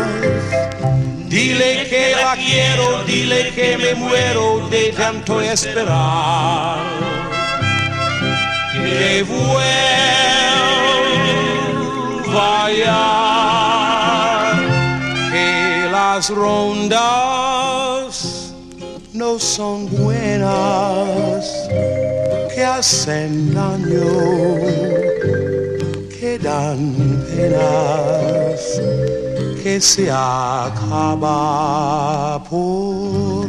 Dile 1.29 1.87
que 1.89 2.13
la 2.21 2.35
quiero, 2.35 3.03
dile 3.05 3.51
que 3.55 3.77
me 3.77 3.95
muero 3.95 4.67
de 4.69 4.91
tanto 4.91 5.39
esperar. 5.39 6.77
Que 8.73 9.23
vuelva 9.23 9.53
ya, 12.69 14.51
que 15.31 15.87
las 15.89 16.29
rondas 16.29 17.03
no 19.13 19.39
son 19.39 19.89
buenas, 19.89 21.69
que 22.53 22.65
hacen 22.65 23.53
daño, 23.53 25.12
dan 26.43 26.79
penas 27.31 28.63
que 29.63 29.79
se 29.79 30.11
acaba 30.11 31.39
por 32.49 33.42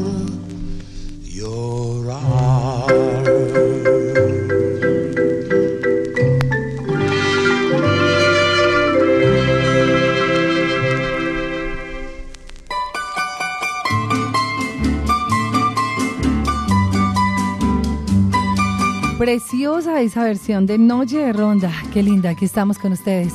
Preciosa 19.25 20.03
esa 20.03 20.23
versión 20.23 20.67
de 20.67 20.77
Noche 20.77 21.17
de 21.17 21.33
Ronda. 21.33 21.73
Qué 21.95 22.03
linda, 22.03 22.29
aquí 22.29 22.45
estamos 22.45 22.79
con 22.79 22.93
ustedes. 22.93 23.33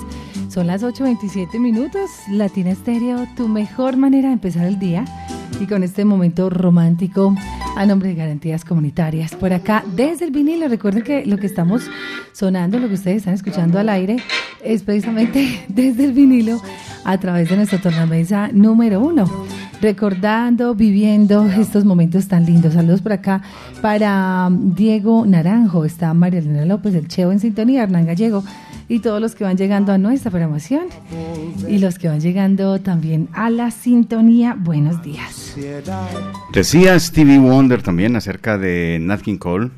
Son 0.47 0.67
las 0.67 0.83
8.27 0.83 1.59
minutos. 1.59 2.11
Latina 2.29 2.69
Estéreo, 2.69 3.25
tu 3.35 3.47
mejor 3.47 3.97
manera 3.97 4.27
de 4.27 4.35
empezar 4.35 4.67
el 4.67 4.77
día. 4.77 5.03
Y 5.59 5.65
con 5.65 5.81
este 5.81 6.05
momento 6.05 6.51
romántico 6.51 7.33
a 7.75 7.85
nombre 7.85 8.09
de 8.09 8.15
Garantías 8.15 8.65
Comunitarias. 8.65 9.35
Por 9.35 9.53
acá, 9.53 9.83
desde 9.95 10.25
el 10.25 10.31
vinilo, 10.31 10.67
recuerden 10.67 11.03
que 11.03 11.25
lo 11.25 11.37
que 11.37 11.45
estamos 11.45 11.83
sonando, 12.33 12.79
lo 12.79 12.87
que 12.87 12.95
ustedes 12.95 13.17
están 13.17 13.33
escuchando 13.33 13.79
al 13.79 13.89
aire, 13.89 14.17
es 14.63 14.83
precisamente 14.83 15.63
desde 15.67 16.05
el 16.05 16.13
vinilo 16.13 16.61
a 17.03 17.17
través 17.17 17.49
de 17.49 17.55
nuestra 17.55 17.79
tornamesa 17.79 18.49
número 18.51 18.99
uno. 19.01 19.25
Recordando, 19.81 20.75
viviendo 20.75 21.45
estos 21.47 21.85
momentos 21.85 22.27
tan 22.27 22.45
lindos. 22.45 22.73
Saludos 22.73 23.01
por 23.01 23.13
acá 23.13 23.41
para 23.81 24.49
Diego 24.51 25.25
Naranjo, 25.25 25.85
está 25.85 26.13
María 26.13 26.39
Elena 26.39 26.65
López, 26.65 26.95
el 26.95 27.07
Cheo 27.07 27.31
en 27.31 27.39
sintonía, 27.39 27.83
Hernán 27.83 28.05
Gallego 28.05 28.43
y 28.89 28.99
todos 28.99 29.21
los 29.21 29.35
que 29.35 29.43
van 29.43 29.55
llegando 29.55 29.93
a 29.93 29.97
nuestra 29.97 30.31
programación 30.31 30.87
y 31.67 31.77
los 31.77 31.99
que 31.99 32.09
van 32.09 32.19
llegando 32.19 32.81
también 32.81 33.29
a 33.33 33.49
la 33.51 33.69
sintonía. 33.71 34.55
Buenos 34.59 35.01
días. 35.03 35.55
Decía 36.51 36.99
Stevie 36.99 37.37
Wonder 37.37 37.83
también 37.83 38.15
acerca 38.15 38.57
de 38.57 38.97
Nat 38.99 39.21
King 39.21 39.37
Cole 39.37 39.69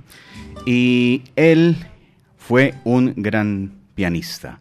y 0.66 1.24
él 1.36 1.76
fue 2.38 2.76
un 2.86 3.14
gran 3.18 3.74
pianista. 3.94 4.60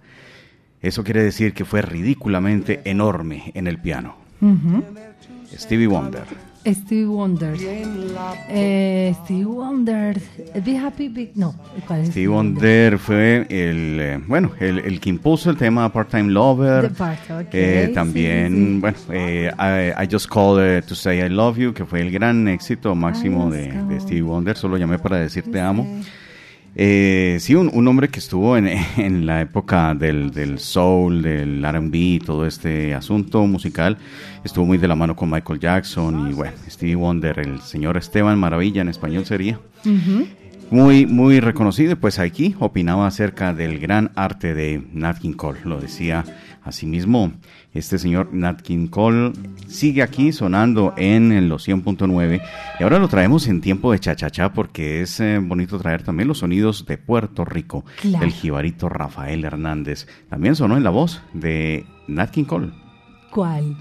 Eso 0.83 1.05
quiere 1.05 1.23
decir 1.23 1.55
que 1.55 1.65
fue 1.65 1.81
ridículamente 1.81 2.81
enorme 2.85 3.53
en 3.55 3.69
el 3.69 3.79
piano. 3.79 4.17
Stevie 5.57 5.87
Wonder. 5.87 6.50
Stevie 6.65 7.07
Wonder. 7.07 7.57
Eh, 8.49 9.15
Stevie 9.25 9.45
Wonder. 9.45 10.21
Be 10.65 10.77
Happy 10.79 11.09
Big. 11.09 11.33
No, 11.35 11.55
¿cuál 11.87 12.01
es 12.01 12.09
Stevie 12.09 12.29
Wonder 12.29 12.99
fue 12.99 13.47
el, 13.49 13.99
eh, 14.01 14.21
bueno, 14.27 14.53
el, 14.61 14.79
el, 14.79 15.01
que 15.01 15.11
impuso 15.11 15.51
el 15.51 15.57
tema 15.57 15.91
Part-Time 15.93 16.31
Lover. 16.31 16.93
Part, 16.93 17.31
okay. 17.31 17.49
eh, 17.53 17.93
también, 17.95 18.55
sí, 18.55 18.65
sí. 18.65 18.79
bueno, 18.81 18.99
eh, 19.11 19.95
I, 19.99 20.05
I, 20.05 20.09
Just 20.11 20.29
Called 20.29 20.85
to 20.85 20.95
Say 20.95 21.21
I 21.21 21.29
Love 21.29 21.59
You, 21.59 21.73
que 21.73 21.85
fue 21.85 22.01
el 22.01 22.11
gran 22.11 22.47
éxito 22.49 22.95
máximo 22.95 23.51
de, 23.51 23.73
de, 23.73 24.01
Stevie 24.01 24.23
Wonder. 24.23 24.57
Solo 24.57 24.77
llamé 24.77 24.99
para 24.99 25.19
decirte 25.19 25.51
te 25.51 25.61
amo. 25.61 25.87
Eh, 26.77 27.39
sí, 27.41 27.55
un, 27.55 27.71
un, 27.73 27.89
hombre 27.89 28.09
que 28.09 28.21
estuvo 28.21 28.57
en, 28.57 28.69
en 28.97 29.27
la 29.27 29.41
época 29.41 29.95
del, 29.95 30.31
del 30.31 30.59
soul, 30.59 31.23
del 31.23 31.65
RB, 31.65 32.25
todo 32.25 32.47
este 32.47 32.95
asunto 32.95 33.47
musical, 33.47 33.99
estuvo 34.45 34.65
muy 34.65 34.79
de 34.79 34.89
la 34.89 34.95
mano 34.95 35.17
con 35.17 35.31
Michael 35.31 35.59
Jackson 35.59 36.31
y 36.31 36.35
bueno, 36.35 36.55
Stevie 36.69 36.95
Wonder, 36.95 37.39
el 37.41 37.61
señor 37.61 37.97
Esteban 37.97 38.39
Maravilla 38.39 38.83
en 38.83 38.89
español 38.89 39.27
sería. 39.27 39.59
Uh 39.85 39.89
-huh. 39.89 40.27
Muy, 40.71 41.05
muy 41.05 41.41
reconocido, 41.41 41.97
pues 41.97 42.21
aquí 42.21 42.55
opinaba 42.61 43.09
acerca 43.09 43.53
del 43.53 43.81
gran 43.81 44.13
arte 44.15 44.55
de 44.55 44.81
Nat 44.93 45.19
King 45.19 45.33
Cole, 45.33 45.59
lo 45.65 45.81
decía 45.81 46.25
asimismo 46.65 47.33
este 47.75 47.99
señor 47.99 48.31
Nat 48.33 48.61
King 48.63 48.89
Cole 48.89 49.33
sigue 49.69 50.03
aquí 50.03 50.33
sonando 50.33 50.93
en 50.97 51.49
los 51.49 51.69
100.9 51.69 52.41
y 52.79 52.83
ahora 52.83 52.99
lo 52.99 53.09
traemos 53.09 53.47
en 53.49 53.61
tiempo 53.61 53.93
de 53.93 53.99
cha-cha-cha 54.01 54.53
porque 54.53 55.03
es 55.03 55.21
eh, 55.21 55.39
bonito 55.41 55.79
traer 55.79 56.03
también 56.03 56.29
los 56.29 56.39
sonidos 56.39 56.85
de 56.87 56.99
Puerto 56.99 57.45
Rico, 57.45 57.85
Claro. 58.01 58.21
del 58.25 58.33
jibarito 58.33 58.89
Rafael 58.89 59.45
Hernández. 59.45 60.07
También 60.29 60.57
sonó 60.57 60.77
en 60.77 60.85
la 60.85 60.91
voz 60.91 61.23
de 61.33 61.87
Nat 62.09 62.31
King 62.31 62.45
Cole. 62.45 62.71
¿Cuál? 63.31 63.77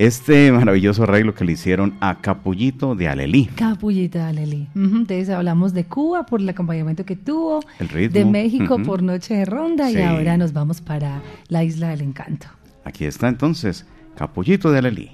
Este 0.00 0.50
maravilloso 0.50 1.02
arreglo 1.02 1.34
que 1.34 1.44
le 1.44 1.52
hicieron 1.52 1.92
a 2.00 2.22
Capullito 2.22 2.94
de 2.94 3.06
Alelí. 3.06 3.50
Capullita 3.54 4.28
Aleli. 4.28 4.66
Ujú, 4.74 4.96
Entonces 4.96 5.28
hablamos 5.28 5.74
de 5.74 5.84
Cuba 5.84 6.24
por 6.24 6.40
el 6.40 6.48
acompañamiento 6.48 7.04
que 7.04 7.16
tuvo, 7.16 7.60
El 7.78 7.90
ritmo. 7.90 8.14
de 8.18 8.24
México 8.24 8.78
por 8.82 9.02
Noche 9.02 9.34
de 9.34 9.44
Ronda 9.44 9.90
y 9.90 10.00
ahora 10.00 10.38
nos 10.38 10.54
vamos 10.54 10.80
para 10.80 11.20
la 11.48 11.64
Isla 11.64 11.90
del 11.90 12.00
Encanto. 12.00 12.46
Aquí 12.84 13.04
está 13.04 13.28
entonces 13.28 13.84
Capullito 14.16 14.72
de 14.72 14.78
Alelí. 14.78 15.10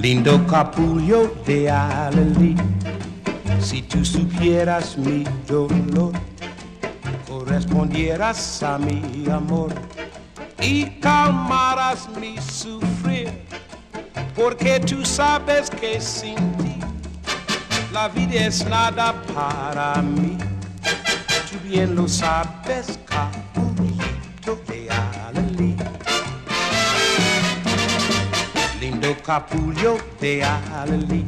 Lindo 0.00 0.44
capullo 0.46 1.32
de 1.46 1.70
Alelí, 1.70 2.56
si 3.60 3.82
tú 3.82 4.04
supieras 4.04 4.98
mi 4.98 5.24
dolor, 5.46 6.12
correspondieras 7.52 8.62
a 8.62 8.78
mi 8.78 9.30
amor 9.30 9.74
y 10.58 10.86
calmaras 11.00 12.08
mi 12.18 12.38
sufrir, 12.38 13.30
porque 14.34 14.80
tú 14.80 15.04
sabes 15.04 15.68
que 15.68 16.00
sin 16.00 16.36
ti 16.56 16.80
la 17.92 18.08
vida 18.08 18.46
es 18.46 18.64
nada 18.64 19.14
para 19.34 20.00
mí. 20.00 20.38
Tú 21.50 21.58
bien 21.68 21.94
lo 21.94 22.08
sabes, 22.08 22.98
capullito 23.04 24.58
de 24.66 24.88
Alelí. 24.90 25.76
Lindo 28.80 29.14
capullo 29.22 29.98
de 30.18 30.42
Alelí. 30.42 31.26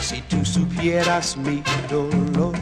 Si 0.00 0.22
tú 0.22 0.44
supieras 0.44 1.36
mi 1.36 1.60
dolor, 1.90 2.54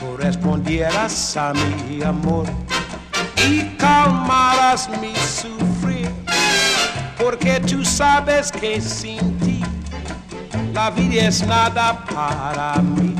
correspondieras 0.00 1.36
a 1.36 1.52
mi 1.52 2.02
amor 2.02 2.46
y 3.48 3.62
calmaras 3.76 4.88
mi 5.00 5.14
sufrir, 5.16 6.10
porque 7.18 7.60
tú 7.60 7.84
sabes 7.84 8.52
que 8.52 8.80
sin 8.80 9.38
ti 9.38 9.62
la 10.72 10.90
vida 10.90 11.28
es 11.28 11.46
nada 11.46 12.04
para 12.04 12.80
mí. 12.82 13.14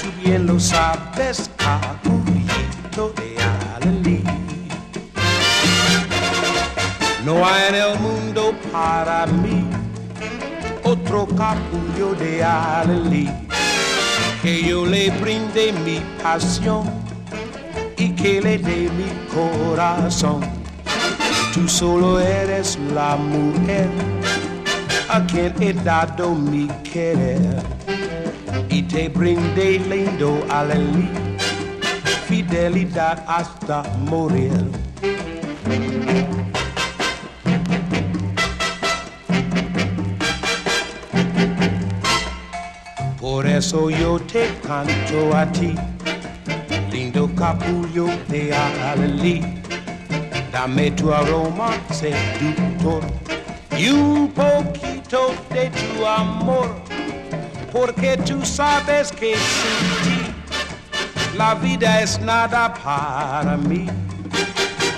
Tú 0.00 0.08
bien 0.22 0.46
lo 0.46 0.58
sabes, 0.58 1.50
capullito 1.56 3.12
de 3.16 3.36
Alelí. 3.76 4.24
No 7.24 7.46
hay 7.46 7.68
en 7.68 7.74
el 7.74 7.98
mundo 8.00 8.54
para 8.72 9.26
mí 9.26 9.68
otro 10.82 11.26
capullo 11.26 12.14
de 12.14 12.42
Alelí 12.42 13.49
que 14.42 14.62
yo 14.62 14.86
le 14.86 15.10
brinde 15.10 15.72
mi 15.84 16.00
pasión 16.22 16.84
y 17.96 18.10
que 18.10 18.40
le 18.40 18.58
dé 18.58 18.88
mi 18.96 19.10
corazón. 19.34 20.40
Tú 21.52 21.68
solo 21.68 22.20
eres 22.20 22.78
la 22.94 23.16
mujer 23.16 23.88
a 25.08 25.20
quien 25.26 25.52
he 25.60 25.72
dado 25.72 26.34
mi 26.34 26.68
querer 26.92 27.40
y 28.70 28.82
te 28.82 29.08
brindé 29.08 29.78
lindo 29.80 30.44
Alelí, 30.48 31.08
fidelidad 32.26 33.22
hasta 33.26 33.82
morir. 34.08 34.79
Yo 43.60 44.18
te 44.20 44.48
canto 44.66 45.36
a 45.36 45.44
ti, 45.52 45.74
lindo 46.90 47.28
capullo 47.34 48.06
de 48.28 48.54
alelí. 48.54 49.44
Dame 50.50 50.90
tu 50.92 51.12
aroma 51.12 51.72
seductor 51.90 53.02
y 53.76 53.90
un 53.90 54.32
poquito 54.32 55.34
de 55.50 55.70
tu 55.70 56.06
amor, 56.06 56.74
porque 57.70 58.16
tú 58.16 58.44
sabes 58.46 59.12
que 59.12 59.34
sin 59.36 59.88
ti 60.04 61.36
la 61.36 61.54
vida 61.54 62.00
es 62.00 62.18
nada 62.18 62.72
para 62.72 63.58
mí. 63.58 63.86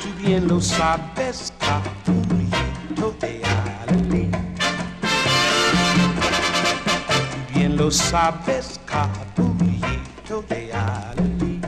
Tú 0.00 0.08
bien 0.22 0.46
lo 0.46 0.60
sabes, 0.60 1.52
capullito 1.58 3.12
de 3.20 3.41
Lo 7.76 7.90
sabes, 7.90 8.78
capullito 8.84 10.42
de 10.48 10.72
alelí. 10.72 11.60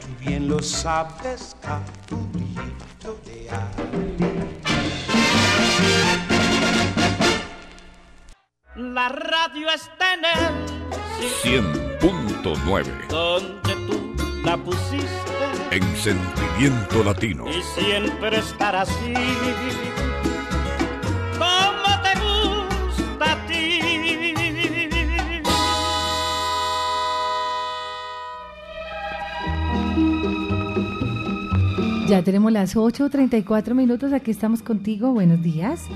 Tú 0.00 0.08
bien 0.20 0.48
lo 0.48 0.62
sabes, 0.62 1.56
capullito 1.62 3.18
de 3.24 3.50
alelí. 3.50 4.16
La 8.76 9.08
radio 9.08 9.68
está 9.70 10.14
en 10.14 10.24
el 10.24 12.00
100.9 12.00 13.08
donde 13.08 13.74
tú 13.86 14.14
la 14.44 14.56
pusiste 14.58 15.06
en 15.70 15.96
Sentimiento 15.96 17.02
Latino. 17.02 17.46
y 17.48 17.62
siempre 17.80 18.38
estará 18.38 18.82
así. 18.82 19.14
Ya 32.08 32.22
tenemos 32.22 32.52
las 32.52 32.76
8.34 32.76 33.74
minutos, 33.74 34.12
aquí 34.12 34.30
estamos 34.30 34.62
contigo, 34.62 35.10
buenos 35.10 35.42
días. 35.42 35.88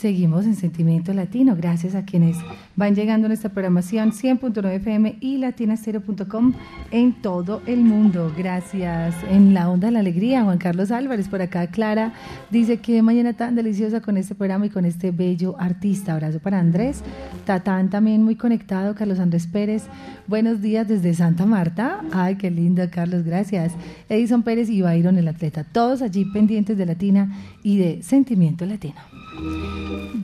Seguimos 0.00 0.46
en 0.46 0.56
Sentimiento 0.56 1.12
Latino, 1.12 1.54
gracias 1.54 1.94
a 1.94 2.06
quienes 2.06 2.38
van 2.74 2.94
llegando 2.94 3.26
a 3.26 3.28
nuestra 3.28 3.50
programación 3.50 4.12
100.9 4.12 4.76
FM 4.76 5.18
y 5.20 5.36
latinastereo.com 5.36 6.54
en 6.90 7.12
todo 7.20 7.60
el 7.66 7.80
mundo. 7.80 8.32
Gracias. 8.34 9.14
En 9.30 9.52
la 9.52 9.68
onda 9.68 9.88
de 9.88 9.92
la 9.92 9.98
alegría, 9.98 10.42
Juan 10.42 10.56
Carlos 10.56 10.90
Álvarez, 10.90 11.28
por 11.28 11.42
acá 11.42 11.66
Clara, 11.66 12.14
dice 12.50 12.78
que 12.78 13.02
mañana 13.02 13.34
tan 13.34 13.54
deliciosa 13.54 14.00
con 14.00 14.16
este 14.16 14.34
programa 14.34 14.64
y 14.64 14.70
con 14.70 14.86
este 14.86 15.10
bello 15.10 15.54
artista. 15.58 16.14
Abrazo 16.14 16.38
para 16.38 16.60
Andrés. 16.60 17.02
Tatán 17.44 17.90
también 17.90 18.22
muy 18.22 18.36
conectado, 18.36 18.94
Carlos 18.94 19.18
Andrés 19.18 19.46
Pérez. 19.46 19.82
Buenos 20.26 20.62
días 20.62 20.88
desde 20.88 21.12
Santa 21.12 21.44
Marta. 21.44 22.00
Ay, 22.10 22.36
qué 22.36 22.50
lindo, 22.50 22.82
Carlos, 22.90 23.22
gracias. 23.22 23.74
Edison 24.08 24.44
Pérez 24.44 24.70
y 24.70 24.80
Byron, 24.80 25.18
el 25.18 25.28
atleta. 25.28 25.64
Todos 25.64 26.00
allí 26.00 26.24
pendientes 26.24 26.78
de 26.78 26.86
Latina 26.86 27.36
y 27.62 27.76
de 27.76 28.02
Sentimiento 28.02 28.64
Latino. 28.64 28.96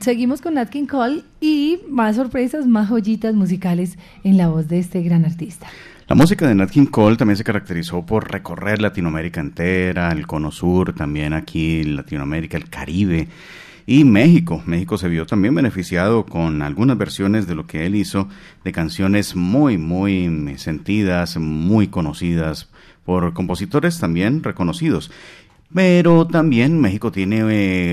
Seguimos 0.01 0.41
con 0.41 0.53
Nat 0.55 0.69
King 0.69 0.85
Cole 0.85 1.23
y 1.41 1.79
más 1.89 2.15
sorpresas, 2.15 2.65
más 2.67 2.89
joyitas 2.89 3.33
musicales 3.33 3.97
en 4.23 4.37
la 4.37 4.47
voz 4.47 4.67
de 4.67 4.79
este 4.79 5.01
gran 5.01 5.25
artista. 5.25 5.67
La 6.07 6.15
música 6.15 6.47
de 6.47 6.55
Nat 6.55 6.69
King 6.69 6.85
Cole 6.85 7.17
también 7.17 7.35
se 7.35 7.43
caracterizó 7.43 8.05
por 8.05 8.31
recorrer 8.31 8.81
Latinoamérica 8.81 9.41
entera, 9.41 10.11
el 10.11 10.25
Cono 10.25 10.51
Sur, 10.51 10.93
también 10.93 11.33
aquí 11.33 11.83
Latinoamérica, 11.83 12.55
el 12.55 12.69
Caribe 12.69 13.27
y 13.85 14.03
México. 14.03 14.61
México 14.65 14.97
se 14.97 15.09
vio 15.09 15.25
también 15.25 15.55
beneficiado 15.55 16.25
con 16.25 16.61
algunas 16.61 16.97
versiones 16.97 17.47
de 17.47 17.55
lo 17.55 17.67
que 17.67 17.85
él 17.85 17.95
hizo 17.95 18.29
de 18.63 18.71
canciones 18.71 19.35
muy, 19.35 19.77
muy 19.77 20.57
sentidas, 20.57 21.37
muy 21.37 21.87
conocidas 21.87 22.69
por 23.07 23.33
compositores 23.33 23.99
también 23.99 24.43
reconocidos. 24.43 25.11
Pero 25.73 26.25
también 26.25 26.79
México 26.79 27.11
tiene 27.11 27.41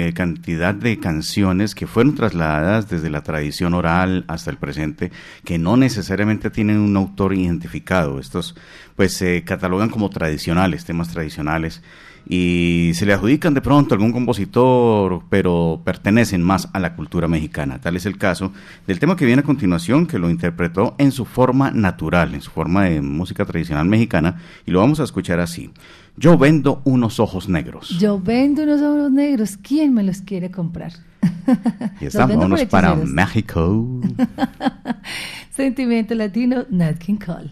eh, 0.08 0.12
cantidad 0.14 0.74
de 0.74 1.00
canciones 1.00 1.74
que 1.74 1.88
fueron 1.88 2.14
trasladadas 2.14 2.88
desde 2.88 3.10
la 3.10 3.22
tradición 3.22 3.74
oral 3.74 4.24
hasta 4.28 4.50
el 4.50 4.58
presente, 4.58 5.10
que 5.44 5.58
no 5.58 5.76
necesariamente 5.76 6.50
tienen 6.50 6.78
un 6.78 6.96
autor 6.96 7.34
identificado. 7.34 8.20
Estos 8.20 8.54
pues 8.94 9.14
se 9.14 9.42
catalogan 9.42 9.90
como 9.90 10.08
tradicionales, 10.08 10.84
temas 10.84 11.08
tradicionales, 11.08 11.82
y 12.26 12.92
se 12.94 13.06
le 13.06 13.12
adjudican 13.12 13.54
de 13.54 13.60
pronto 13.60 13.94
a 13.94 13.96
algún 13.96 14.12
compositor, 14.12 15.22
pero 15.28 15.80
pertenecen 15.84 16.42
más 16.42 16.68
a 16.72 16.80
la 16.80 16.96
cultura 16.96 17.28
mexicana. 17.28 17.80
Tal 17.80 17.96
es 17.96 18.06
el 18.06 18.16
caso 18.16 18.52
del 18.86 18.98
tema 18.98 19.16
que 19.16 19.26
viene 19.26 19.40
a 19.40 19.44
continuación, 19.44 20.06
que 20.06 20.18
lo 20.18 20.30
interpretó 20.30 20.94
en 20.98 21.12
su 21.12 21.24
forma 21.24 21.70
natural, 21.70 22.34
en 22.34 22.40
su 22.40 22.50
forma 22.50 22.84
de 22.84 23.00
música 23.00 23.44
tradicional 23.44 23.86
mexicana, 23.86 24.40
y 24.64 24.70
lo 24.70 24.80
vamos 24.80 25.00
a 25.00 25.04
escuchar 25.04 25.40
así. 25.40 25.70
Yo 26.16 26.38
vendo 26.38 26.80
unos 26.84 27.18
ojos 27.20 27.48
negros. 27.48 27.88
Yo 27.98 28.20
vendo 28.20 28.62
unos 28.62 28.80
ojos 28.80 29.10
negros. 29.10 29.58
¿Quién 29.60 29.92
me 29.92 30.02
los 30.02 30.20
quiere 30.20 30.50
comprar? 30.50 30.92
Y 32.00 32.06
estamos 32.06 32.64
para. 32.64 32.94
México. 32.94 34.00
Sentimiento 35.50 36.14
Latino, 36.14 36.64
Nat 36.70 36.98
King 36.98 37.16
Cole. 37.16 37.50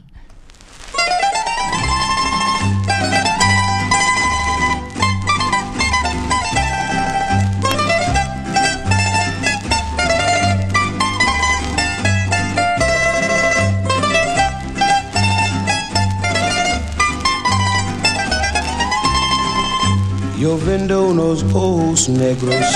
Yo 20.43 20.59
vendo 20.59 21.05
unos 21.05 21.45
ojos 21.55 22.09
negros, 22.09 22.67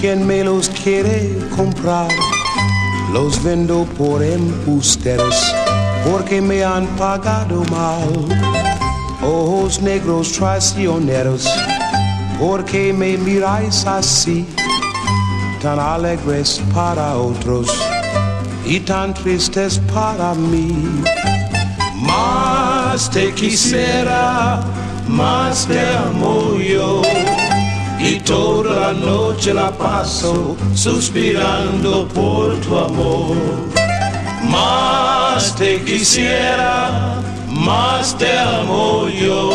¿quién 0.00 0.26
me 0.26 0.42
los 0.42 0.68
quiere 0.70 1.38
comprar? 1.54 2.08
Los 3.12 3.40
vendo 3.44 3.84
por 3.96 4.24
embusteros, 4.24 5.54
porque 6.04 6.42
me 6.42 6.64
han 6.64 6.88
pagado 6.96 7.62
mal. 7.70 8.10
Ojos 9.22 9.80
negros 9.80 10.32
traicioneros, 10.32 11.48
porque 12.40 12.92
me 12.92 13.16
miráis 13.16 13.86
así, 13.86 14.44
tan 15.62 15.78
alegres 15.78 16.60
para 16.74 17.16
otros 17.16 17.68
y 18.66 18.80
tan 18.80 19.14
tristes 19.14 19.80
para 19.94 20.34
mí. 20.34 20.74
Más 21.94 23.08
te 23.10 23.32
quisiera, 23.32 24.60
más 25.10 25.66
te 25.66 25.80
amo 25.80 26.56
yo. 26.58 27.02
Y 27.98 28.20
toda 28.20 28.80
la 28.80 28.92
noche 28.92 29.52
la 29.52 29.70
paso 29.70 30.56
suspirando 30.74 32.08
por 32.08 32.56
tu 32.60 32.78
amor. 32.78 33.36
Más 34.48 35.54
te 35.56 35.82
quisiera, 35.82 37.20
más 37.48 38.16
te 38.16 38.38
amo 38.38 39.08
yo. 39.08 39.50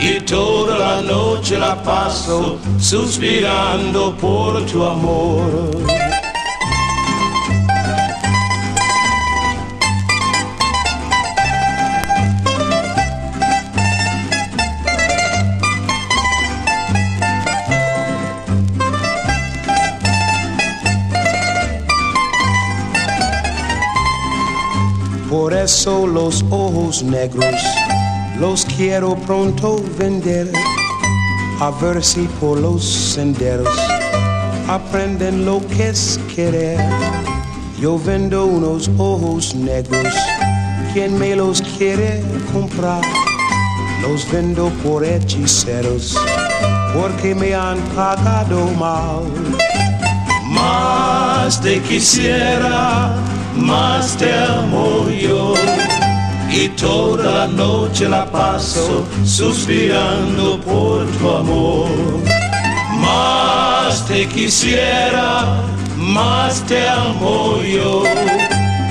Y 0.00 0.20
toda 0.20 0.78
la 0.78 1.02
noche 1.02 1.58
la 1.58 1.82
paso 1.82 2.58
suspirando 2.78 4.14
por 4.16 4.64
tu 4.66 4.84
amor. 4.84 6.09
Por 25.60 25.66
eso 25.66 26.06
los 26.06 26.42
ojos 26.48 27.02
negros 27.02 27.54
los 28.38 28.64
quiero 28.64 29.14
pronto 29.14 29.84
vender. 29.98 30.50
A 31.60 31.70
ver 31.70 32.02
si 32.02 32.22
por 32.40 32.58
los 32.58 32.82
senderos 32.82 33.68
aprenden 34.68 35.44
lo 35.44 35.60
que 35.68 35.90
es 35.90 36.18
querer. 36.34 36.80
Yo 37.78 37.98
vendo 37.98 38.46
unos 38.46 38.90
ojos 38.96 39.54
negros. 39.54 40.14
¿Quién 40.94 41.18
me 41.18 41.36
los 41.36 41.60
quiere 41.76 42.22
comprar? 42.54 43.02
Los 44.00 44.32
vendo 44.32 44.70
por 44.82 45.04
hechiceros 45.04 46.16
porque 46.94 47.34
me 47.34 47.54
han 47.54 47.76
pagado 47.94 48.64
mal. 48.78 49.24
Más 50.46 51.60
te 51.60 51.82
quisiera, 51.82 53.14
más 53.60 54.16
te 54.16 54.32
amo 54.32 55.08
yo. 55.08 55.54
Y 56.50 56.68
toda 56.70 57.46
la 57.46 57.46
noche 57.46 58.08
la 58.08 58.30
paso 58.30 59.06
suspirando 59.24 60.60
por 60.60 61.06
tu 61.18 61.30
amor. 61.30 61.88
Más 62.98 64.06
te 64.06 64.26
quisiera, 64.26 65.62
más 65.96 66.62
te 66.66 66.88
amo 66.88 67.62
yo. 67.62 68.02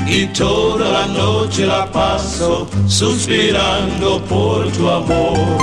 Y 0.07 0.27
toda 0.27 0.89
la 0.89 1.07
noche 1.07 1.65
la 1.65 1.91
paso 1.91 2.67
suspirando 2.87 4.21
por 4.23 4.71
tu 4.71 4.89
amor. 4.89 5.57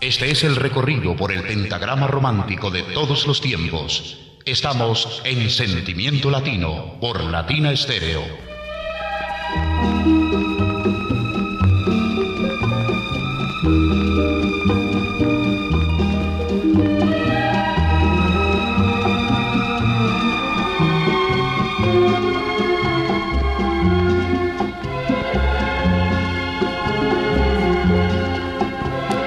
Este 0.00 0.30
es 0.30 0.44
el 0.44 0.56
recorrido 0.56 1.16
por 1.16 1.32
el 1.32 1.42
pentagrama 1.42 2.06
romántico 2.08 2.70
de 2.70 2.82
todos 2.82 3.26
los 3.26 3.40
tiempos. 3.40 4.18
Estamos 4.44 5.22
en 5.24 5.48
Sentimiento 5.48 6.28
Latino 6.28 6.96
por 7.00 7.22
Latina 7.22 7.70
Estéreo. 7.70 8.22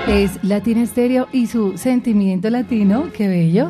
Es 0.09 0.43
Latina 0.43 0.83
Estéreo 0.83 1.29
y 1.31 1.47
su 1.47 1.77
sentimiento 1.77 2.49
latino, 2.49 3.09
qué 3.13 3.27
bello. 3.29 3.69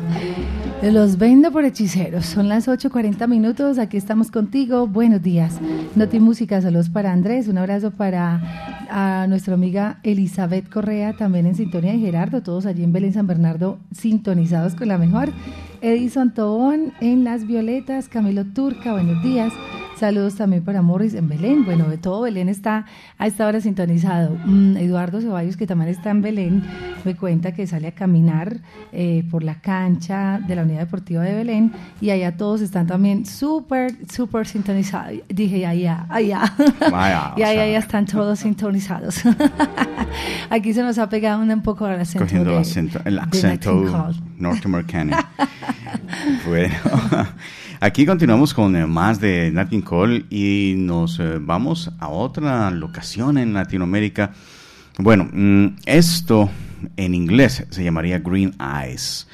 Los 0.82 1.16
vendo 1.16 1.50
por 1.50 1.64
hechiceros. 1.64 2.26
Son 2.26 2.48
las 2.48 2.68
8.40 2.68 3.26
minutos. 3.26 3.78
Aquí 3.78 3.96
estamos 3.96 4.30
contigo. 4.30 4.86
Buenos 4.86 5.22
días. 5.22 5.58
Noti 5.94 6.20
Música, 6.20 6.60
saludos 6.60 6.90
para 6.90 7.12
Andrés. 7.12 7.48
Un 7.48 7.58
abrazo 7.58 7.90
para 7.90 8.86
a 8.90 9.26
nuestra 9.26 9.54
amiga 9.54 9.98
Elizabeth 10.02 10.68
Correa, 10.68 11.14
también 11.14 11.46
en 11.46 11.54
sintonía 11.54 11.92
de 11.92 11.98
Gerardo. 11.98 12.42
Todos 12.42 12.66
allí 12.66 12.84
en 12.84 12.92
Belén 12.92 13.14
San 13.14 13.26
Bernardo, 13.26 13.78
sintonizados 13.90 14.74
con 14.74 14.88
la 14.88 14.98
mejor. 14.98 15.30
Edison 15.80 16.32
Tobón 16.32 16.92
en 17.00 17.24
Las 17.24 17.46
Violetas. 17.46 18.08
Camilo 18.08 18.44
Turca, 18.44 18.92
buenos 18.92 19.22
días. 19.22 19.52
Saludos 19.98 20.34
también 20.34 20.62
para 20.62 20.82
Morris 20.82 21.14
en 21.14 21.26
Belén. 21.26 21.64
Bueno, 21.64 21.88
de 21.88 21.96
todo 21.96 22.20
Belén 22.22 22.50
está 22.50 22.84
a 23.16 23.26
esta 23.26 23.46
hora 23.46 23.62
sintonizado. 23.62 24.36
Mm, 24.44 24.76
Eduardo 24.76 25.22
Ceballos, 25.22 25.56
que 25.56 25.66
también 25.66 25.90
está 25.90 26.10
en 26.10 26.20
Belén, 26.20 26.62
me 27.06 27.16
cuenta 27.16 27.52
que 27.52 27.66
sale 27.66 27.88
a 27.88 27.92
caminar 27.92 28.58
eh, 28.92 29.24
por 29.30 29.42
la 29.42 29.54
cancha 29.62 30.38
de 30.46 30.54
la 30.54 30.64
Unidad 30.64 30.80
Deportiva 30.80 31.22
de 31.22 31.32
Belén 31.34 31.72
y 32.02 32.10
allá 32.10 32.36
todos 32.36 32.60
están 32.60 32.86
también 32.86 33.24
súper, 33.24 33.94
súper 34.12 34.46
sintonizados. 34.46 35.14
Dije, 35.30 35.64
allá, 35.66 36.04
allá. 36.10 36.42
Vaya, 36.90 37.32
y 37.38 37.42
allá 37.42 37.66
ya 37.66 37.78
están 37.78 38.04
todos 38.04 38.40
sintonizados. 38.40 39.22
Aquí 40.50 40.74
se 40.74 40.82
nos 40.82 40.98
ha 40.98 41.08
pegado 41.08 41.40
un 41.42 41.62
poco 41.62 41.86
el 41.88 42.00
acento. 42.00 42.24
Cogiendo 42.26 42.50
de- 42.50 42.58
acento- 42.58 43.00
el 43.06 43.18
acento 43.18 43.70
King 43.82 43.90
Cole. 43.90 44.16
norteamericano. 44.36 45.16
bueno, 46.46 46.74
aquí 47.80 48.06
continuamos 48.06 48.54
con 48.54 48.76
eh, 48.76 48.86
más 48.86 49.20
de 49.20 49.50
Nat 49.52 49.70
King 49.70 49.82
Cole 49.82 50.24
y 50.30 50.74
nos 50.76 51.18
eh, 51.20 51.38
vamos 51.40 51.90
a 51.98 52.08
otra 52.08 52.70
locación 52.70 53.38
en 53.38 53.52
Latinoamérica. 53.54 54.32
Bueno, 54.98 55.28
mm, 55.32 55.76
esto 55.84 56.50
en 56.96 57.14
inglés 57.14 57.66
se 57.70 57.84
llamaría 57.84 58.18
Green 58.18 58.54
Eyes. 58.60 59.26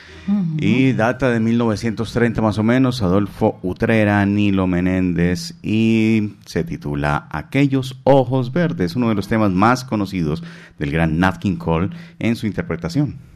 Y 0.59 0.92
data 0.92 1.31
de 1.31 1.40
1930 1.40 2.40
más 2.40 2.57
o 2.57 2.62
menos, 2.62 3.02
Adolfo 3.02 3.59
Utrera, 3.62 4.24
Nilo 4.24 4.68
Menéndez 4.68 5.55
y 5.64 6.35
se 6.46 6.62
titula 6.62 7.26
Aquellos 7.31 7.98
Ojos 8.05 8.52
Verdes, 8.52 8.94
uno 8.94 9.09
de 9.09 9.16
los 9.16 9.26
temas 9.26 9.50
más 9.50 9.85
conocidos 9.85 10.44
del 10.78 10.92
gran 10.92 11.18
Nat 11.18 11.38
King 11.38 11.57
Cole 11.57 11.90
en 12.20 12.37
su 12.37 12.46
interpretación. 12.46 13.32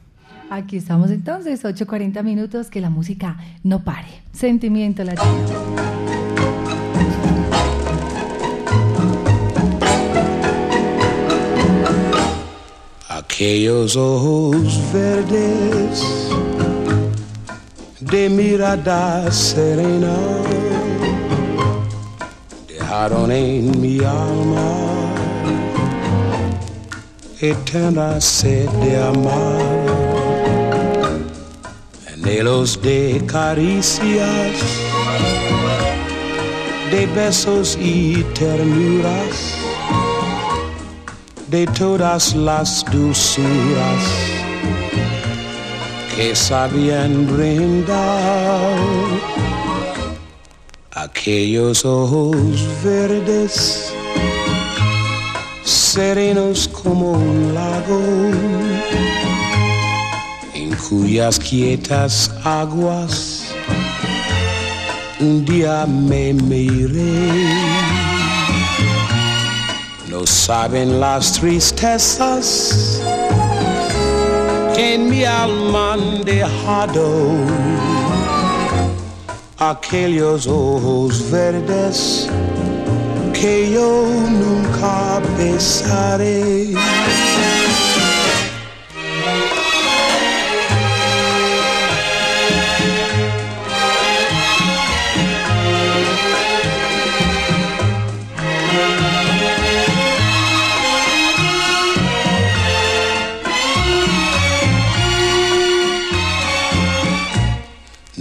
Aquí 0.51 0.77
estamos 0.77 1.11
entonces, 1.11 1.65
8.40 1.65 2.23
minutos, 2.23 2.71
que 2.71 2.81
la 2.81 2.91
música 2.91 3.37
no 3.63 3.83
pare. 3.83 4.09
Sentimiento 4.33 5.03
latino. 5.05 5.27
Aquellos 13.09 13.97
ojos 13.97 14.81
verdes 14.93 16.31
de 18.01 18.29
mirada 18.31 19.31
serena 19.33 20.17
dejaron 22.69 23.31
en 23.33 23.81
mi 23.81 23.99
alma 23.99 24.87
eterna 27.41 28.19
sed 28.21 28.69
de 28.81 28.97
amar, 29.03 29.76
anhelos 32.27 32.81
de 32.83 33.23
caricias, 33.27 34.57
de 36.91 37.07
besos 37.15 37.79
y 37.81 38.25
ternuras 38.35 39.55
de 41.47 41.67
todas 41.67 42.35
las 42.35 42.85
dulzuras 42.91 44.03
que 46.17 46.35
sabían 46.35 47.29
brindar. 47.33 48.77
Aquellos 50.91 51.85
ojos 51.85 52.37
verdes 52.83 53.93
serenos 55.63 56.67
como 56.67 57.13
un 57.13 57.55
lago 57.55 58.96
cuyas 60.89 61.39
quietas 61.39 62.31
aguas 62.45 63.55
un 65.21 65.45
día 65.45 65.85
me 65.87 66.33
miré 66.33 67.33
no 70.09 70.27
saben 70.27 71.01
las 71.01 71.33
tristezas 71.33 73.03
que 74.75 74.95
en 74.95 75.09
mi 75.09 75.25
alma 75.25 75.95
han 75.95 76.25
dejado 76.25 77.31
aquellos 79.59 80.47
ojos 80.47 81.31
verdes 81.31 82.29
que 83.33 83.73
yo 83.73 84.07
nunca 84.31 85.21
besaré. 85.39 86.75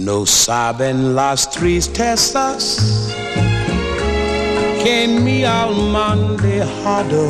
No 0.06 0.24
saben 0.24 1.16
las 1.16 1.50
tristezas 1.50 3.10
que 4.80 5.02
en 5.02 5.24
mi 5.24 5.42
alma 5.42 6.12
han 6.12 6.36
dejado 6.36 7.26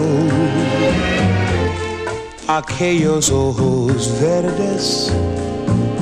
aquellos 2.47 3.31
ojos 3.31 4.13
verdes 4.21 5.11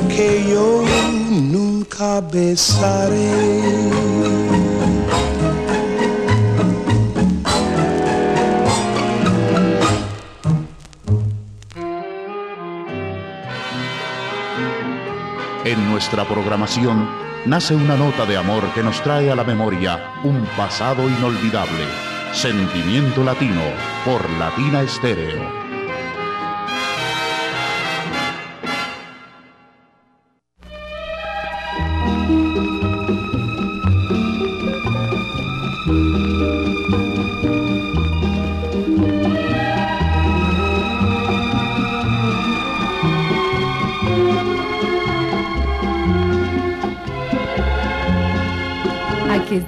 que 0.08 0.44
yo 0.50 0.82
nunca 1.30 2.20
besaré. 2.20 3.30
En 15.64 15.90
nuestra 15.90 16.28
programación 16.28 17.08
nace 17.46 17.74
una 17.74 17.96
nota 17.96 18.26
de 18.26 18.36
amor 18.36 18.70
que 18.74 18.82
nos 18.82 19.02
trae 19.02 19.30
a 19.30 19.34
la 19.34 19.44
memoria 19.44 20.12
un 20.22 20.44
pasado 20.58 21.08
inolvidable. 21.08 21.86
Sentimiento 22.32 23.24
Latino 23.24 23.62
por 24.04 24.28
Latina 24.32 24.82
Estéreo. 24.82 25.63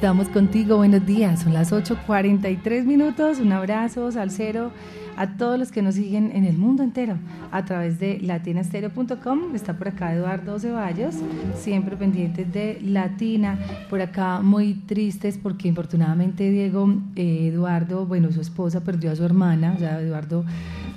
Estamos 0.07 0.29
contigo, 0.29 0.77
buenos 0.77 1.05
días, 1.05 1.43
son 1.43 1.53
las 1.53 1.73
8.43 1.73 2.85
minutos, 2.85 3.41
un 3.41 3.51
abrazo, 3.51 4.13
Salcero, 4.13 4.71
a 5.17 5.37
todos 5.37 5.59
los 5.59 5.73
que 5.73 5.83
nos 5.83 5.95
siguen 5.95 6.31
en 6.35 6.45
el 6.45 6.59
mundo 6.59 6.83
entero 6.83 7.19
a 7.51 7.65
través 7.65 7.99
de 7.99 8.19
latinastereo.com. 8.21 9.55
Está 9.55 9.79
por 9.79 9.89
acá 9.89 10.13
Eduardo 10.13 10.59
Ceballos, 10.59 11.17
siempre 11.55 11.97
pendientes 11.97 12.53
de 12.53 12.79
Latina, 12.83 13.59
por 13.89 14.01
acá 14.01 14.41
muy 14.43 14.75
tristes 14.75 15.39
porque 15.39 15.69
infortunadamente 15.69 16.51
Diego, 16.51 16.95
eh, 17.17 17.49
Eduardo, 17.53 18.07
bueno, 18.07 18.31
su 18.33 18.41
esposa 18.41 18.85
perdió 18.85 19.11
a 19.11 19.17
su 19.17 19.25
hermana, 19.25 19.77
ya 19.79 20.01
Eduardo 20.01 20.45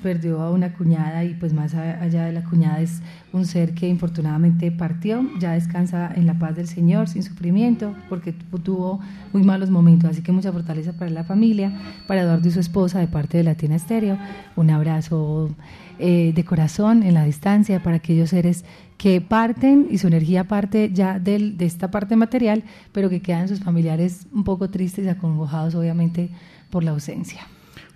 perdió 0.01 0.41
a 0.41 0.51
una 0.51 0.73
cuñada 0.73 1.23
y 1.23 1.33
pues 1.33 1.53
más 1.53 1.75
allá 1.75 2.25
de 2.25 2.31
la 2.31 2.43
cuñada 2.43 2.79
es 2.79 3.01
un 3.33 3.45
ser 3.45 3.73
que 3.73 3.87
infortunadamente 3.87 4.71
partió, 4.71 5.27
ya 5.39 5.51
descansa 5.51 6.11
en 6.15 6.25
la 6.25 6.39
paz 6.39 6.55
del 6.55 6.67
Señor, 6.67 7.07
sin 7.07 7.23
sufrimiento, 7.23 7.93
porque 8.07 8.33
tuvo 8.63 8.99
muy 9.33 9.43
malos 9.43 9.69
momentos, 9.69 10.09
así 10.09 10.21
que 10.21 10.31
mucha 10.31 10.51
fortaleza 10.51 10.93
para 10.93 11.11
la 11.11 11.23
familia, 11.23 11.71
para 12.07 12.21
Eduardo 12.21 12.47
y 12.47 12.51
su 12.51 12.59
esposa 12.59 12.99
de 12.99 13.07
parte 13.07 13.37
de 13.37 13.43
Latina 13.43 13.75
Estéreo, 13.75 14.08
un 14.55 14.69
abrazo 14.69 15.49
eh, 15.99 16.31
de 16.33 16.45
corazón 16.45 17.03
en 17.03 17.13
la 17.13 17.25
distancia 17.25 17.83
para 17.83 17.97
aquellos 17.97 18.29
seres 18.29 18.63
que 18.97 19.21
parten 19.21 19.87
y 19.89 19.97
su 19.97 20.07
energía 20.07 20.45
parte 20.45 20.91
ya 20.93 21.19
del, 21.19 21.57
de 21.57 21.65
esta 21.65 21.91
parte 21.91 22.15
material, 22.15 22.63
pero 22.91 23.09
que 23.09 23.21
quedan 23.21 23.47
sus 23.47 23.59
familiares 23.59 24.27
un 24.31 24.43
poco 24.43 24.69
tristes 24.69 25.05
y 25.05 25.09
acongojados 25.09 25.75
obviamente 25.75 26.29
por 26.69 26.83
la 26.83 26.91
ausencia. 26.91 27.47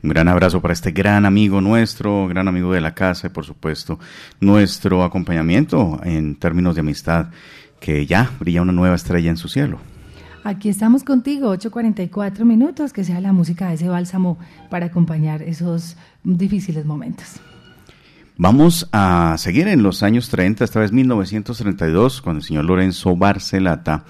Un 0.04 0.10
gran 0.10 0.28
abrazo 0.28 0.62
para 0.62 0.74
este 0.74 0.92
gran 0.92 1.26
amigo 1.26 1.62
nuestro, 1.62 2.28
gran 2.28 2.50
amigo 2.50 2.74
de 2.74 2.82
la 2.82 2.94
casa 2.94 3.28
y 3.28 3.30
por 3.30 3.46
supuesto 3.46 4.00
nuestro 4.42 5.04
acompañamiento 5.04 6.02
en 6.04 6.36
términos 6.36 6.76
de 6.76 6.82
amistad, 6.82 7.28
que 7.80 8.06
ya 8.06 8.30
brilla 8.40 8.62
una 8.62 8.74
nueva 8.74 8.96
estrella 8.96 9.30
en 9.30 9.38
su 9.38 9.48
cielo. 9.48 9.80
Aquí 10.44 10.68
estamos 10.68 11.06
contigo, 11.06 11.56
8.44 11.56 12.44
minutos, 12.44 12.92
que 12.92 13.06
sea 13.06 13.22
la 13.22 13.32
música 13.32 13.70
de 13.70 13.76
ese 13.76 13.88
bálsamo 13.88 14.38
para 14.70 14.88
acompañar 14.88 15.42
esos 15.42 15.96
difíciles 16.24 16.86
momentos. 16.86 17.40
Vamos 18.36 18.90
a 18.92 19.36
seguir 19.38 19.70
en 19.70 19.84
los 19.84 20.04
años 20.04 20.28
30, 20.30 20.66
esta 20.66 20.82
vez 20.82 20.92
1932, 20.92 22.22
cuando 22.22 22.40
el 22.40 22.46
señor 22.46 22.66
Lorenzo 22.66 23.16
Barcelata 23.16 24.04